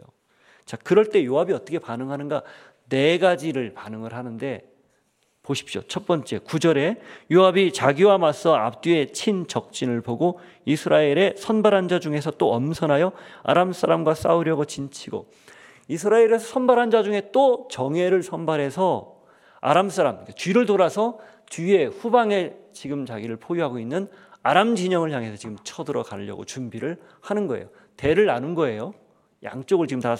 자, 0.66 0.76
그럴 0.76 1.08
때 1.08 1.24
요압이 1.24 1.52
어떻게 1.52 1.78
반응하는가? 1.78 2.42
네 2.88 3.18
가지를 3.18 3.72
반응을 3.72 4.12
하는데 4.12 4.62
보십시오. 5.42 5.82
첫 5.86 6.06
번째, 6.06 6.38
구절에 6.38 7.00
요압이 7.30 7.72
자기와 7.72 8.18
맞서 8.18 8.54
앞뒤에 8.54 9.12
친 9.12 9.46
적진을 9.46 10.00
보고 10.00 10.40
이스라엘의 10.64 11.34
선발한 11.36 11.86
자 11.88 12.00
중에서 12.00 12.32
또 12.32 12.52
엄선하여 12.52 13.12
아람 13.44 13.72
사람과 13.72 14.14
싸우려고 14.14 14.64
진치고 14.64 15.28
이스라엘에서 15.86 16.38
선발한 16.38 16.90
자 16.90 17.04
중에 17.04 17.30
또 17.32 17.68
정예를 17.70 18.24
선발해서 18.24 19.14
아람 19.60 19.88
사람, 19.88 20.24
뒤를 20.36 20.66
돌아서 20.66 21.18
뒤에 21.48 21.86
후방에 21.86 22.54
지금 22.72 23.06
자기를 23.06 23.36
포위하고 23.36 23.78
있는 23.78 24.08
아람 24.42 24.74
진영을 24.74 25.12
향해서 25.12 25.36
지금 25.36 25.56
쳐들어 25.62 26.02
가려고 26.02 26.44
준비를 26.44 26.98
하는 27.20 27.46
거예요. 27.46 27.68
대를 27.96 28.26
나눈 28.26 28.54
거예요. 28.54 28.94
양쪽을 29.42 29.86
지금 29.86 30.00
다 30.00 30.16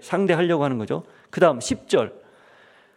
상대하려고 0.00 0.64
하는 0.64 0.78
거죠. 0.78 1.04
그 1.30 1.40
다음 1.40 1.58
10절. 1.58 2.12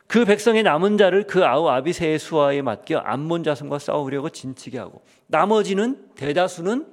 그 0.08 0.24
백성의 0.24 0.64
남은 0.64 0.98
자를 0.98 1.24
그 1.24 1.46
아우 1.46 1.68
아비세의 1.68 2.18
수하에 2.18 2.62
맡겨 2.62 3.00
암몬 3.00 3.44
자손과 3.44 3.78
싸우려고 3.80 4.30
진치게 4.30 4.80
하고 4.80 5.02
나머지는 5.28 6.08
대다수는 6.16 6.88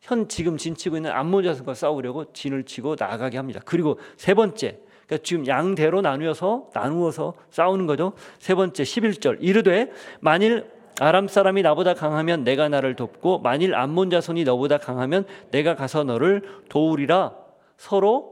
현 0.00 0.28
지금 0.28 0.56
진치고 0.56 0.96
있는 0.96 1.10
암몬 1.10 1.42
자손과 1.42 1.74
싸우려고 1.74 2.32
진을 2.32 2.64
치고 2.64 2.96
나가게 2.98 3.36
합니다. 3.36 3.60
그리고 3.64 3.98
세 4.16 4.34
번째 4.34 4.78
그러니까 5.06 5.24
지금 5.24 5.46
양대로 5.46 6.00
나누어서 6.02 6.68
나누어서 6.72 7.34
싸우는 7.50 7.86
거죠. 7.86 8.12
세 8.38 8.54
번째 8.54 8.82
11절 8.82 9.38
이르되 9.40 9.90
만일 10.20 10.70
아람 11.00 11.26
사람이 11.26 11.62
나보다 11.62 11.94
강하면 11.94 12.44
내가 12.44 12.68
나를 12.68 12.94
돕고 12.94 13.40
만일 13.40 13.74
암몬 13.74 14.10
자손이 14.10 14.44
너보다 14.44 14.78
강하면 14.78 15.24
내가 15.50 15.74
가서 15.74 16.04
너를 16.04 16.42
도우리라 16.68 17.34
서로 17.76 18.31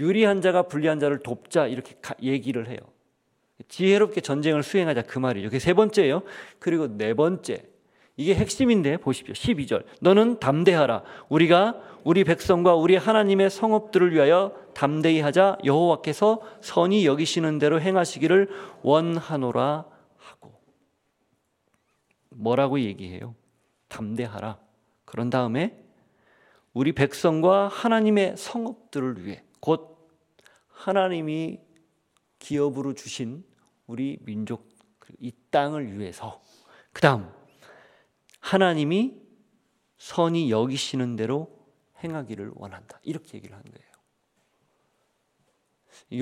유리한 0.00 0.40
자가 0.40 0.62
불리한 0.62 0.98
자를 0.98 1.18
돕자 1.18 1.66
이렇게 1.66 1.94
얘기를 2.22 2.68
해요. 2.68 2.78
지혜롭게 3.68 4.22
전쟁을 4.22 4.62
수행하자 4.62 5.02
그 5.02 5.18
말이죠. 5.18 5.48
그게 5.48 5.58
세 5.58 5.74
번째예요. 5.74 6.22
그리고 6.58 6.88
네 6.88 7.14
번째. 7.14 7.62
이게 8.16 8.34
핵심인데 8.34 8.96
보십시오. 8.96 9.34
12절. 9.34 9.84
너는 10.00 10.40
담대하라. 10.40 11.02
우리가 11.28 11.80
우리 12.02 12.24
백성과 12.24 12.74
우리 12.74 12.96
하나님의 12.96 13.50
성읍들을 13.50 14.12
위하여 14.14 14.54
담대히 14.74 15.20
하자 15.20 15.58
여호와께서 15.64 16.40
선이 16.62 17.06
여기시는 17.06 17.58
대로 17.58 17.80
행하시기를 17.80 18.48
원하노라 18.82 19.84
하고 20.16 20.52
뭐라고 22.30 22.80
얘기해요? 22.80 23.34
담대하라. 23.88 24.58
그런 25.04 25.28
다음에 25.28 25.76
우리 26.72 26.92
백성과 26.92 27.68
하나님의 27.68 28.36
성읍들을 28.36 29.26
위해 29.26 29.42
곧 29.60 29.89
하나님이 30.80 31.60
기업으로 32.38 32.94
주신 32.94 33.44
우리 33.86 34.18
민족 34.22 34.66
이 35.18 35.30
땅을 35.50 35.98
위해서 35.98 36.42
그다음 36.94 37.30
하나님이 38.40 39.20
선이 39.98 40.50
여기시는 40.50 41.16
대로 41.16 41.54
행하기를 42.02 42.52
원한다. 42.54 42.98
이렇게 43.02 43.36
얘기를 43.36 43.54
하는 43.54 43.70
거예요. 43.70 43.90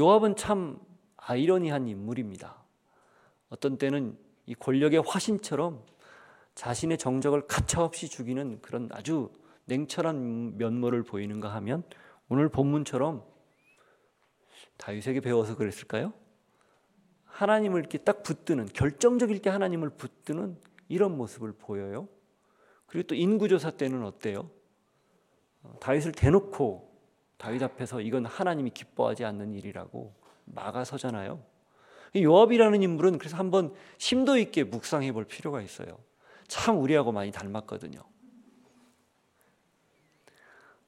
요압은 0.00 0.34
참 0.34 0.80
아이러니한 1.16 1.86
인물입니다. 1.86 2.64
어떤 3.50 3.78
때는 3.78 4.18
이 4.46 4.56
권력의 4.56 5.02
화신처럼 5.06 5.84
자신의 6.56 6.98
정적을 6.98 7.46
가차없이 7.46 8.08
죽이는 8.08 8.60
그런 8.60 8.88
아주 8.90 9.30
냉철한 9.66 10.58
면모를 10.58 11.04
보이는가 11.04 11.54
하면 11.54 11.84
오늘 12.28 12.48
본문처럼 12.48 13.37
다윗에게 14.76 15.20
배워서 15.20 15.56
그랬을까요? 15.56 16.12
하나님을 17.24 17.80
이렇게 17.80 17.98
딱 17.98 18.22
붙드는 18.22 18.66
결정적일 18.66 19.40
때 19.42 19.50
하나님을 19.50 19.90
붙드는 19.90 20.56
이런 20.88 21.16
모습을 21.16 21.52
보여요. 21.52 22.08
그리고 22.86 23.06
또 23.06 23.14
인구조사 23.14 23.72
때는 23.72 24.04
어때요? 24.04 24.50
어, 25.62 25.76
다윗을 25.80 26.12
대놓고 26.12 26.88
다윗 27.36 27.62
앞에서 27.62 28.00
이건 28.00 28.26
하나님이 28.26 28.70
기뻐하지 28.70 29.24
않는 29.24 29.54
일이라고 29.54 30.14
막아서잖아요. 30.46 31.42
요압이라는 32.16 32.82
인물은 32.82 33.18
그래서 33.18 33.36
한번 33.36 33.74
심도 33.98 34.38
있게 34.38 34.64
묵상해 34.64 35.12
볼 35.12 35.24
필요가 35.24 35.60
있어요. 35.60 35.98
참 36.48 36.78
우리하고 36.80 37.12
많이 37.12 37.30
닮았거든요. 37.30 38.00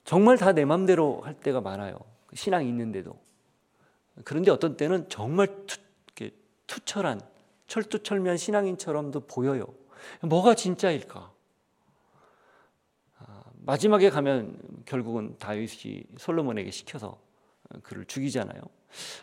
정말 0.05 0.39
다 0.39 0.53
내 0.53 0.65
맘대로 0.65 1.21
할 1.21 1.35
때가 1.35 1.61
많아요. 1.61 1.99
신앙이 2.35 2.69
있는데도. 2.69 3.21
그런데 4.25 4.51
어떤 4.51 4.77
때는 4.77 5.09
정말 5.09 5.49
투, 5.67 5.79
투철한 6.67 7.21
철두철미한 7.67 8.37
신앙인처럼도 8.37 9.21
보여요. 9.27 9.67
뭐가 10.23 10.55
진짜일까? 10.55 11.33
아, 13.19 13.43
마지막에 13.65 14.11
가면 14.11 14.57
결국은 14.87 15.37
다윗이 15.39 16.05
솔로몬에게 16.17 16.71
시켜서 16.71 17.19
그를 17.83 18.05
죽이잖아요. 18.05 18.61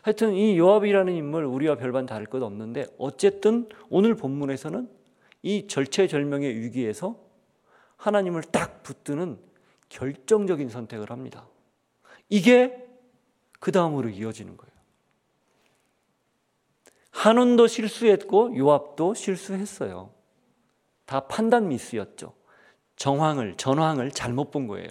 하여튼 0.01 0.33
이 0.33 0.57
요압이라는 0.57 1.13
인물 1.13 1.43
우리와 1.45 1.75
별반 1.75 2.05
다를 2.05 2.25
것 2.25 2.41
없는데 2.41 2.87
어쨌든 2.97 3.67
오늘 3.89 4.15
본문에서는 4.15 4.89
이 5.43 5.67
절체절명의 5.67 6.55
위기에서 6.55 7.17
하나님을 7.97 8.43
딱 8.43 8.83
붙드는 8.83 9.39
결정적인 9.89 10.69
선택을 10.69 11.11
합니다. 11.11 11.47
이게 12.29 12.85
그 13.59 13.71
다음으로 13.71 14.09
이어지는 14.09 14.55
거예요. 14.57 14.76
한운도 17.17 17.65
실수했고 17.65 18.55
요압도 18.55 19.15
실수했어요. 19.15 20.11
다 21.07 21.21
판단 21.21 21.67
미스였죠. 21.67 22.33
정황을 22.95 23.57
전황을 23.57 24.11
잘못 24.11 24.51
본 24.51 24.67
거예요. 24.67 24.87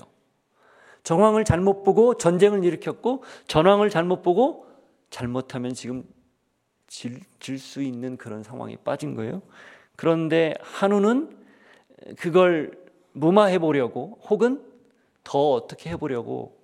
정황을 1.04 1.44
잘못 1.44 1.84
보고 1.84 2.16
전쟁을 2.16 2.64
일으켰고 2.64 3.22
전황을 3.46 3.90
잘못 3.90 4.22
보고 4.22 4.66
잘못하면 5.08 5.72
지금 5.74 6.04
질 6.88 7.20
수 7.58 7.80
있는 7.80 8.16
그런 8.16 8.42
상황에 8.42 8.76
빠진 8.82 9.14
거예요. 9.14 9.40
그런데 9.94 10.54
한우는 10.62 11.38
그걸 12.18 12.76
무마해 13.12 13.60
보려고 13.60 14.18
혹은 14.28 14.64
더 15.22 15.52
어떻게 15.52 15.90
해 15.90 15.96
보려고 15.96 16.58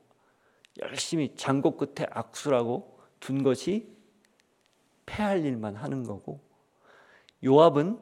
열심히 0.80 1.36
장고 1.36 1.76
끝에 1.76 2.04
악수라고 2.10 2.98
둔 3.20 3.44
것이 3.44 3.92
패할 5.12 5.44
일만 5.44 5.76
하는 5.76 6.04
거고 6.04 6.40
요압은 7.44 7.98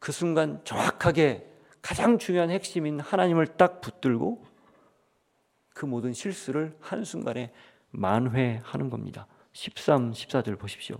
그 0.00 0.10
순간 0.10 0.60
정확하게 0.64 1.46
가장 1.80 2.18
중요한 2.18 2.50
핵심인 2.50 2.98
하나님을 2.98 3.46
딱 3.56 3.80
붙들고 3.80 4.44
그 5.72 5.86
모든 5.86 6.12
실수를 6.12 6.76
한순간에 6.80 7.52
만회하는 7.90 8.90
겁니다. 8.90 9.26
13, 9.52 10.12
14절 10.12 10.58
보십시오. 10.58 10.96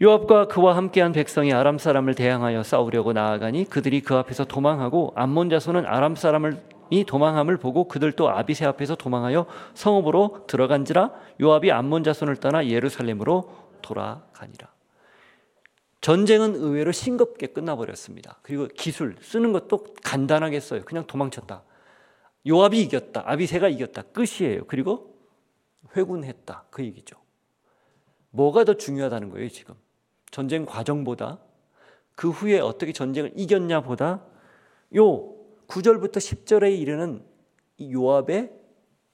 요압과 0.00 0.48
그와 0.48 0.76
함께한 0.76 1.12
백성이 1.12 1.52
아람 1.52 1.78
사람을 1.78 2.14
대항하여 2.14 2.62
싸우려고 2.62 3.12
나아가니 3.12 3.66
그들이 3.68 4.00
그 4.00 4.16
앞에서 4.16 4.46
도망하고 4.46 5.12
암몬 5.14 5.50
자손은 5.50 5.84
아람 5.84 6.16
사람을 6.16 6.62
이 6.92 7.04
도망함을 7.04 7.56
보고 7.56 7.88
그들도 7.88 8.28
아비세 8.28 8.66
앞에서 8.66 8.96
도망하여 8.96 9.46
성읍으로 9.72 10.44
들어간지라 10.46 11.10
요압이 11.40 11.72
암몬 11.72 12.04
자손을 12.04 12.36
떠나 12.36 12.66
예루살렘으로 12.66 13.50
돌아가니라. 13.80 14.70
전쟁은 16.02 16.54
의외로 16.54 16.92
싱겁게 16.92 17.46
끝나버렸습니다. 17.46 18.40
그리고 18.42 18.68
기술 18.76 19.16
쓰는 19.22 19.52
것도 19.54 19.86
간단하게 20.02 20.60
써요. 20.60 20.82
그냥 20.84 21.06
도망쳤다. 21.06 21.62
요압이 22.46 22.82
이겼다. 22.82 23.22
아비세가 23.24 23.68
이겼다. 23.68 24.02
끝이에요. 24.12 24.66
그리고 24.66 25.16
회군했다. 25.96 26.66
그 26.68 26.84
얘기죠. 26.84 27.16
뭐가 28.32 28.64
더 28.64 28.74
중요하다는 28.74 29.30
거예요, 29.30 29.48
지금? 29.48 29.76
전쟁 30.30 30.66
과정보다 30.66 31.38
그 32.16 32.28
후에 32.28 32.60
어떻게 32.60 32.92
전쟁을 32.92 33.32
이겼냐보다 33.34 34.20
요 34.96 35.41
9절부터 35.72 36.16
10절에 36.16 36.78
이르는 36.78 37.24
요압의 37.80 38.52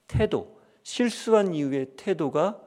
태도, 0.07 0.59
실수한 0.83 1.53
이후의 1.53 1.91
태도가 1.95 2.61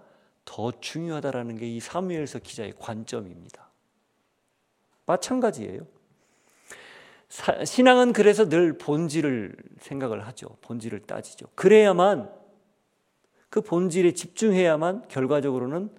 더 0.47 0.73
중요하다라는 0.81 1.59
게 1.59 1.67
이 1.67 1.79
사무엘서 1.79 2.39
기자의 2.39 2.73
관점입니다. 2.79 3.71
마찬가지예요. 5.05 5.87
신앙은 7.65 8.13
그래서 8.13 8.49
늘 8.49 8.79
본질을 8.79 9.57
생각을 9.81 10.27
하죠. 10.27 10.57
본질을 10.63 11.01
따지죠. 11.01 11.47
그래야만 11.55 12.33
그 13.51 13.61
본질에 13.61 14.13
집중해야만 14.13 15.09
결과적으로는 15.09 15.91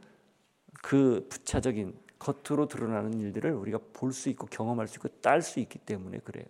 그 0.82 1.28
부차적인 1.30 1.96
겉으로 2.18 2.68
드러나는 2.68 3.20
일들을 3.20 3.52
우리가 3.52 3.80
볼 3.94 4.14
수 4.14 4.30
있고 4.30 4.48
경험할 4.48 4.88
수 4.88 4.96
있고 4.96 5.10
딸 5.22 5.42
수 5.44 5.60
있기 5.60 5.78
때문에 5.80 6.20
그래요. 6.20 6.46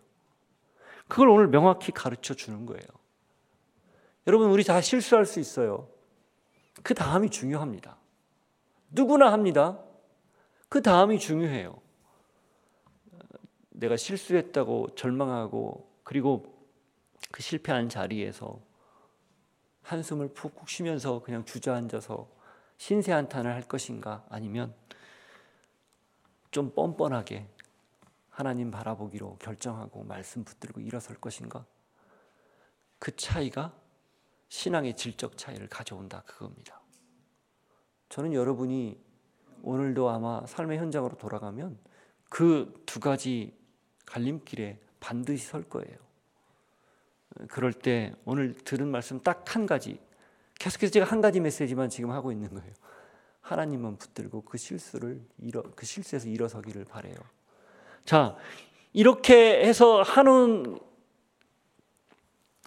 그걸 1.07 1.29
오늘 1.29 1.47
명확히 1.47 1.91
가르쳐 1.91 2.33
주는 2.33 2.65
거예요. 2.65 2.81
여러분, 4.27 4.49
우리 4.49 4.63
다 4.63 4.81
실수할 4.81 5.25
수 5.25 5.39
있어요. 5.39 5.87
그 6.81 6.93
다음이 6.93 7.29
중요합니다. 7.29 7.97
누구나 8.89 9.31
합니다. 9.31 9.79
그 10.69 10.81
다음이 10.81 11.19
중요해요. 11.19 11.79
내가 13.69 13.97
실수했다고 13.97 14.95
절망하고 14.95 15.89
그리고 16.03 16.53
그 17.31 17.41
실패한 17.41 17.89
자리에서 17.89 18.59
한숨을 19.81 20.29
푹푹 20.29 20.69
쉬면서 20.69 21.21
그냥 21.21 21.43
주저앉아서 21.45 22.27
신세한탄을 22.77 23.53
할 23.53 23.63
것인가 23.63 24.25
아니면 24.29 24.73
좀 26.51 26.73
뻔뻔하게 26.73 27.47
하나님 28.33 28.71
바라보기로 28.71 29.37
결정하고 29.37 30.03
말씀 30.03 30.43
붙들고 30.43 30.81
일어설 30.81 31.15
것인가 31.17 31.65
그 32.99 33.15
차이가 33.15 33.73
신앙의 34.49 34.95
질적 34.95 35.37
차이를 35.37 35.67
가져온다 35.69 36.23
그겁니다. 36.25 36.81
저는 38.09 38.33
여러분이 38.33 38.99
오늘도 39.61 40.09
아마 40.09 40.45
삶의 40.45 40.79
현장으로 40.79 41.17
돌아가면 41.17 41.77
그 42.29 42.83
두 42.85 42.99
가지 42.99 43.57
갈림길에 44.05 44.79
반드시 44.99 45.47
설 45.47 45.63
거예요. 45.63 45.97
그럴 47.49 47.73
때 47.73 48.13
오늘 48.25 48.53
들은 48.53 48.89
말씀 48.89 49.19
딱 49.19 49.55
한 49.55 49.65
가지. 49.65 49.99
계속해서 50.59 50.91
제가 50.93 51.05
한 51.07 51.21
가지 51.21 51.39
메시지만 51.39 51.89
지금 51.89 52.11
하고 52.11 52.31
있는 52.31 52.49
거예요. 52.53 52.71
하나님만 53.41 53.97
붙들고 53.97 54.43
그 54.43 54.57
실수를 54.57 55.25
일어 55.39 55.63
그 55.75 55.85
실수에서 55.85 56.27
일어서기를 56.29 56.85
바래요. 56.85 57.15
자, 58.05 58.35
이렇게 58.91 59.65
해서 59.65 60.01
한운 60.01 60.79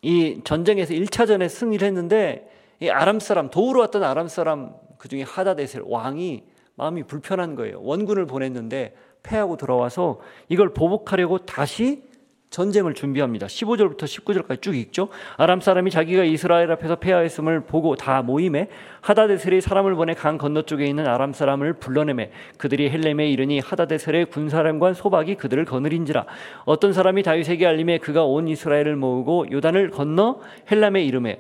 이 0.03 0.41
전쟁에서 0.45 0.95
1차전에 0.95 1.49
승리를 1.49 1.87
했는데 1.87 2.51
이 2.81 2.89
아람 2.89 3.21
사람 3.21 3.51
도우러 3.51 3.81
왔던 3.81 4.03
아람 4.03 4.29
사람 4.29 4.75
그중에 4.99 5.23
하다데셀 5.23 5.83
왕이 5.87 6.45
마음이 6.75 7.05
불편한 7.05 7.55
거예요. 7.55 7.81
원군을 7.83 8.27
보냈는데 8.27 8.95
패하고 9.23 9.57
돌아와서 9.57 10.21
이걸 10.49 10.73
보복하려고 10.75 11.39
다시 11.39 12.05
전쟁을 12.57 12.95
준비합니다. 12.95 13.49
15절부터 13.49 14.05
19절까지 14.05 14.63
쭉 14.63 14.75
읽죠. 14.77 15.09
아람 15.37 15.61
사람이 15.61 15.91
자기가 15.91 16.25
이스라엘 16.25 16.73
앞에서 16.73 16.97
패하였음을 16.97 17.61
보고 17.61 17.97
다 17.97 18.23
모임에 18.23 18.71
하다데셀이 19.03 19.61
사람을 19.61 19.95
보내 19.95 20.15
강 20.15 20.39
건너쪽에 20.39 20.87
있는 20.87 21.07
아람 21.07 21.35
사람을 21.35 21.75
불러내매 21.75 22.31
그들이 22.57 22.89
헬렘에 22.89 23.29
이르니 23.29 23.61
하다데셀의 23.61 24.27
군사령관 24.31 24.95
소박이 24.95 25.35
그들을 25.35 25.67
거느린지라 25.67 26.25
어떤 26.65 26.95
사람이 26.95 27.25
다윗에게 27.25 27.67
알림해 27.67 27.99
그가 27.99 28.25
온 28.25 28.49
이스라엘을 28.49 28.97
모으고 28.97 29.51
요단을 29.53 29.91
건너 29.91 30.41
헬람에 30.71 31.05
이름에 31.05 31.39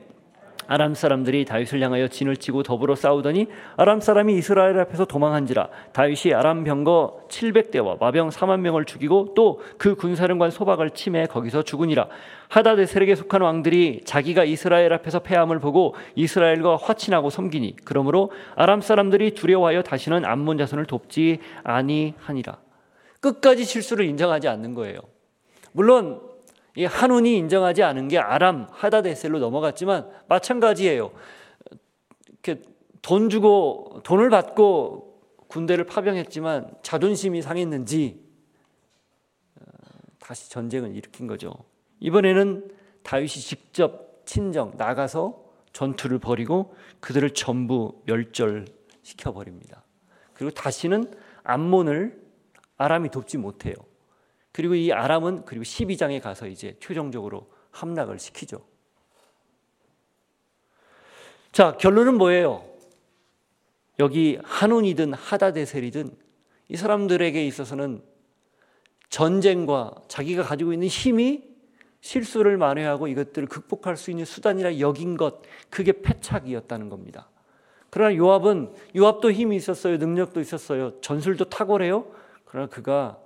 아람 0.69 0.95
사람들이 0.95 1.45
다윗을 1.45 1.81
향하여 1.81 2.09
진을 2.09 2.37
치고 2.37 2.63
더불어 2.63 2.95
싸우더니 2.95 3.47
아람 3.77 4.01
사람이 4.01 4.37
이스라엘 4.37 4.79
앞에서 4.81 5.05
도망한지라 5.05 5.69
다윗이 5.93 6.35
아람 6.35 6.65
병거 6.65 7.27
700대와 7.29 7.99
마병 8.01 8.31
4만 8.31 8.61
명을 8.61 8.85
죽이고 8.85 9.35
또 9.35 9.57
그 9.79 9.95
군사령관 9.95 10.51
소박을 10.51 10.91
침해 10.91 11.27
거기서 11.27 11.63
죽으니라. 11.63 12.09
하다데셀에게 12.49 13.15
속한 13.15 13.43
왕들이 13.43 14.03
자기가 14.05 14.45
이스라엘 14.45 14.93
앞에서 14.93 15.21
패함을 15.21 15.59
보고 15.59 15.95
이스라엘과 16.15 16.77
화친하고 16.77 17.31
섬기니 17.31 17.77
그러므로 17.85 18.31
아람 18.55 18.81
사람들이 18.81 19.35
두려워하여 19.35 19.83
다시는 19.83 20.25
암몬 20.25 20.59
자손을 20.59 20.87
돕지 20.87 21.39
아니하니라. 21.65 22.59
끝까지 23.21 23.65
실수를 23.65 24.07
인정하지 24.07 24.49
않는 24.49 24.75
거예요. 24.75 25.01
물론 25.73 26.21
이 26.77 26.85
한운이 26.85 27.37
인정하지 27.37 27.83
않은 27.83 28.09
게 28.09 28.19
아람 28.19 28.67
하다데셀로 28.71 29.39
넘어갔지만 29.39 30.09
마찬가지예요. 30.29 31.11
이렇게 32.29 32.63
돈 33.03 33.31
주고 33.31 34.01
돈을 34.05 34.31
받고 34.31 35.21
군대를 35.49 35.85
파병했지만 35.85 36.75
자존심이 36.83 37.41
상했는지 37.41 38.21
어, 39.59 39.65
다시 40.19 40.51
전쟁을 40.51 40.95
일으킨 40.95 41.27
거죠. 41.27 41.53
이번에는 42.01 42.71
다윗이 43.03 43.29
직접 43.29 44.27
친정 44.27 44.73
나가서 44.77 45.45
전투를 45.73 46.19
벌이고 46.19 46.75
그들을 47.01 47.31
전부 47.31 48.03
멸절시켜 48.05 49.33
버립니다. 49.33 49.83
그리고 50.35 50.51
다시는 50.51 51.15
암몬을 51.45 52.21
아람이 52.77 53.11
돕지 53.11 53.39
못해요. 53.39 53.75
그리고 54.57 54.75
이 54.75 54.91
아람은 54.91 55.45
그리고 55.45 55.65
12장에 55.65 56.19
가서 56.19 56.47
이제 56.47 56.79
최종적으로 56.81 57.53
함락을 57.73 58.19
시키죠. 58.19 58.65
자, 61.53 61.77
결론은 61.77 62.17
뭐예요? 62.17 62.65
여기 63.99 64.39
한운이든 64.43 65.13
하다데셀이든 65.13 66.17
이 66.71 66.77
사람들에게 66.77 67.47
있어서는 67.47 68.03
전쟁과 69.11 69.95
자기가 70.09 70.43
가지고 70.43 70.73
있는 70.73 70.89
힘이 70.89 71.45
실수를 72.01 72.57
만회하고 72.57 73.09
이것들을 73.09 73.49
극복할 73.49 73.99
수 73.99 74.11
있는 74.11 74.25
수단이라 74.25 74.81
여긴 74.81 75.19
것 75.19 75.43
그게 75.69 75.93
패착이었다는 76.01 76.89
겁니다. 76.89 77.29
그러나 77.91 78.17
요압은 78.17 78.73
요압도 78.97 79.33
힘이 79.33 79.57
있었어요. 79.57 79.99
능력도 79.99 80.41
있었어요. 80.41 80.99
전술도 81.03 81.51
탁월해요. 81.51 82.11
그러나 82.47 82.69
그가 82.71 83.21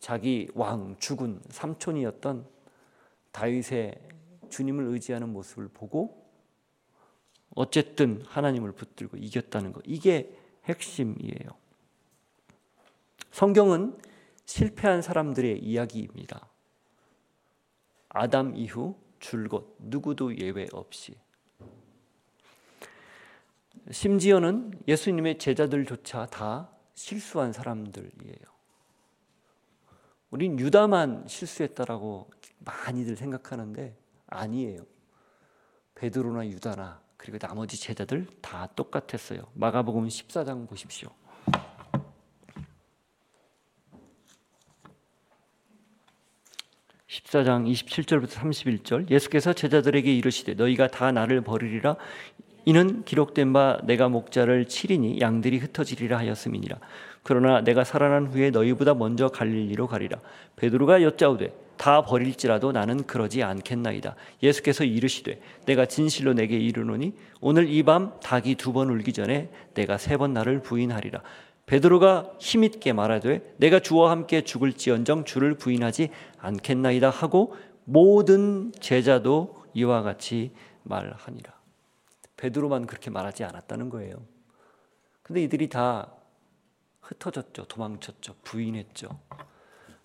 자기 0.00 0.48
왕 0.54 0.96
죽은 0.98 1.40
삼촌이었던 1.50 2.46
다윗의 3.32 4.00
주님을 4.48 4.84
의지하는 4.86 5.30
모습을 5.30 5.68
보고 5.68 6.26
어쨌든 7.54 8.22
하나님을 8.26 8.72
붙들고 8.72 9.16
이겼다는 9.16 9.72
것 9.72 9.82
이게 9.86 10.36
핵심이에요. 10.64 11.48
성경은 13.30 13.98
실패한 14.44 15.02
사람들의 15.02 15.58
이야기입니다. 15.58 16.48
아담 18.08 18.56
이후 18.56 18.96
줄곧 19.20 19.76
누구도 19.78 20.36
예외 20.38 20.66
없이 20.72 21.14
심지어는 23.90 24.80
예수님의 24.86 25.38
제자들조차 25.38 26.26
다 26.26 26.70
실수한 26.94 27.52
사람들이에요. 27.52 28.57
우린 30.30 30.58
유다만 30.58 31.26
실수했다라고 31.26 32.30
많이들 32.58 33.16
생각하는데 33.16 33.96
아니에요. 34.26 34.84
베드로나 35.94 36.46
유다나 36.48 37.00
그리고 37.16 37.38
나머지 37.38 37.80
제자들 37.80 38.26
다 38.40 38.68
똑같았어요. 38.76 39.50
마가복음 39.54 40.06
14장 40.06 40.68
보십시오. 40.68 41.10
(14장 47.08 47.66
27절부터 47.72 48.28
31절) 48.28 49.10
예수께서 49.10 49.54
제자들에게 49.54 50.14
이르시되 50.14 50.54
너희가 50.54 50.88
다 50.88 51.10
나를 51.10 51.40
버리리라 51.40 51.96
이는 52.68 53.02
기록된 53.06 53.54
바 53.54 53.80
내가 53.84 54.10
목자를 54.10 54.66
치리니 54.66 55.20
양들이 55.22 55.56
흩어지리라 55.56 56.18
하였음이니라 56.18 56.76
그러나 57.22 57.62
내가 57.62 57.82
살아난 57.82 58.26
후에 58.26 58.50
너희보다 58.50 58.92
먼저 58.92 59.28
갈릴리로 59.28 59.86
가리라. 59.86 60.18
베드로가 60.56 61.02
여짜오되 61.02 61.50
다 61.78 62.02
버릴지라도 62.02 62.72
나는 62.72 63.04
그러지 63.06 63.42
않겠나이다. 63.42 64.16
예수께서 64.42 64.84
이르시되 64.84 65.40
내가 65.64 65.86
진실로 65.86 66.34
내게 66.34 66.58
이르노니 66.58 67.14
오늘 67.40 67.70
이 67.70 67.82
밤 67.84 68.12
닭이 68.20 68.56
두 68.56 68.74
번 68.74 68.90
울기 68.90 69.14
전에 69.14 69.48
내가 69.72 69.96
세 69.96 70.18
번 70.18 70.34
나를 70.34 70.60
부인하리라. 70.60 71.22
베드로가 71.64 72.32
힘있게 72.38 72.92
말하되 72.92 73.54
내가 73.56 73.80
주와 73.80 74.10
함께 74.10 74.42
죽을지언정 74.42 75.24
주를 75.24 75.54
부인하지 75.54 76.10
않겠나이다 76.38 77.08
하고 77.08 77.54
모든 77.84 78.72
제자도 78.78 79.56
이와 79.72 80.02
같이 80.02 80.50
말하니라. 80.82 81.57
베드로만 82.38 82.86
그렇게 82.86 83.10
말하지 83.10 83.44
않았다는 83.44 83.90
거예요. 83.90 84.24
근데 85.22 85.42
이들이 85.42 85.68
다 85.68 86.10
흩어졌죠. 87.02 87.66
도망쳤죠. 87.66 88.34
부인했죠. 88.44 89.08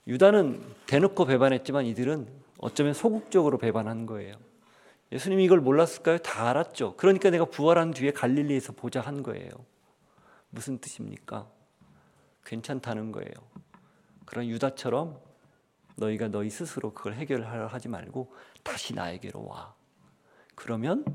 유다는 0.08 0.62
대놓고 0.88 1.26
배반했지만 1.26 1.86
이들은 1.86 2.28
어쩌면 2.58 2.94
소극적으로 2.94 3.58
배반한 3.58 4.06
거예요. 4.06 4.36
예수님이 5.12 5.46
이걸 5.46 5.62
몰랐을까요? 5.62 6.18
다 6.18 6.50
알았죠. 6.50 6.96
그러니까 6.98 7.30
내가 7.30 7.46
부활한 7.46 7.92
뒤에 7.92 8.12
갈릴리에서 8.12 8.74
보자 8.74 9.00
한 9.00 9.22
거예요. 9.22 9.50
무슨 10.50 10.80
뜻입니까? 10.80 11.48
괜찮다는 12.46 13.12
거예요. 13.12 13.32
그런 14.26 14.48
유다처럼 14.48 15.20
너희가 15.96 16.30
너희 16.30 16.50
스스로 16.50 16.94
그걸 16.94 17.14
해결하려 17.14 17.68
하지 17.68 17.88
말고 17.88 18.34
다시 18.64 18.96
나에게로 18.96 19.46
와. 19.46 19.76
그러면 20.56 21.06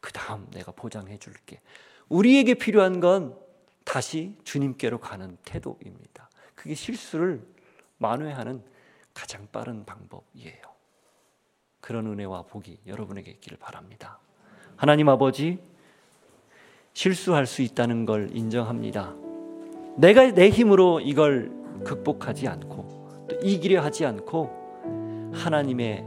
그 0.00 0.12
다음 0.12 0.48
내가 0.50 0.72
보장해 0.72 1.18
줄게. 1.18 1.60
우리에게 2.08 2.54
필요한 2.54 3.00
건 3.00 3.36
다시 3.84 4.36
주님께로 4.44 4.98
가는 4.98 5.36
태도입니다. 5.44 6.28
그게 6.54 6.74
실수를 6.74 7.46
만회하는 7.98 8.62
가장 9.14 9.46
빠른 9.50 9.84
방법이에요. 9.84 10.62
그런 11.80 12.06
은혜와 12.06 12.42
복이 12.42 12.80
여러분에게 12.86 13.30
있기를 13.32 13.58
바랍니다. 13.58 14.18
하나님 14.76 15.08
아버지, 15.08 15.58
실수할 16.92 17.46
수 17.46 17.62
있다는 17.62 18.06
걸 18.06 18.28
인정합니다. 18.36 19.14
내가 19.96 20.30
내 20.32 20.48
힘으로 20.50 21.00
이걸 21.00 21.50
극복하지 21.84 22.46
않고 22.48 23.26
또 23.28 23.36
이기려 23.42 23.82
하지 23.82 24.04
않고 24.04 25.30
하나님의 25.34 26.02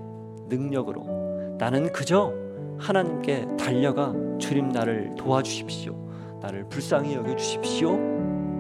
능력으로 0.50 1.56
나는 1.58 1.92
그저 1.92 2.34
하나님께 2.82 3.58
달려가 3.58 4.12
주님 4.40 4.70
나를 4.70 5.14
도와주십시오. 5.16 6.40
나를 6.42 6.68
불쌍히 6.68 7.14
여겨 7.14 7.36
주십시오. 7.36 7.96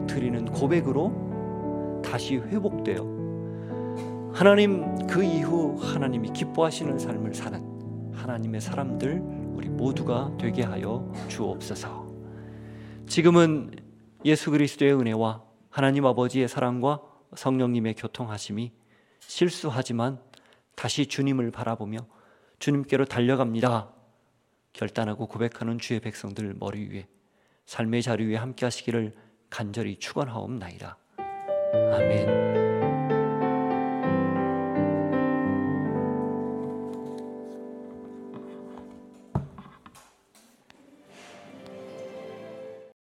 드리는 0.07 0.45
고백으로 0.45 2.01
다시 2.05 2.37
회복되어 2.37 4.31
하나님 4.31 4.95
그 5.07 5.23
이후 5.23 5.75
하나님이 5.79 6.33
기뻐하시는 6.33 6.99
삶을 6.99 7.33
사는 7.33 8.11
하나님의 8.13 8.61
사람들 8.61 9.21
우리 9.55 9.69
모두가 9.69 10.31
되게 10.39 10.61
하여 10.61 11.11
주옵소서. 11.27 12.11
지금은 13.07 13.71
예수 14.23 14.51
그리스도의 14.51 14.93
은혜와 14.93 15.41
하나님 15.71 16.05
아버지의 16.05 16.47
사랑과 16.47 17.01
성령님의 17.35 17.95
교통하심이 17.95 18.71
실수하지만 19.19 20.19
다시 20.75 21.07
주님을 21.07 21.49
바라보며 21.49 21.97
주님께로 22.59 23.05
달려갑니다. 23.05 24.00
결단하고 24.73 25.27
고백하는 25.27 25.79
주의 25.79 25.99
백성들 25.99 26.55
머리 26.59 26.87
위에 26.89 27.07
삶의 27.65 28.01
자리 28.01 28.25
위에 28.25 28.35
함께 28.37 28.65
하시기를 28.65 29.13
간절히 29.49 29.97
축원하옵나이다. 29.97 30.97
아멘. 31.93 32.60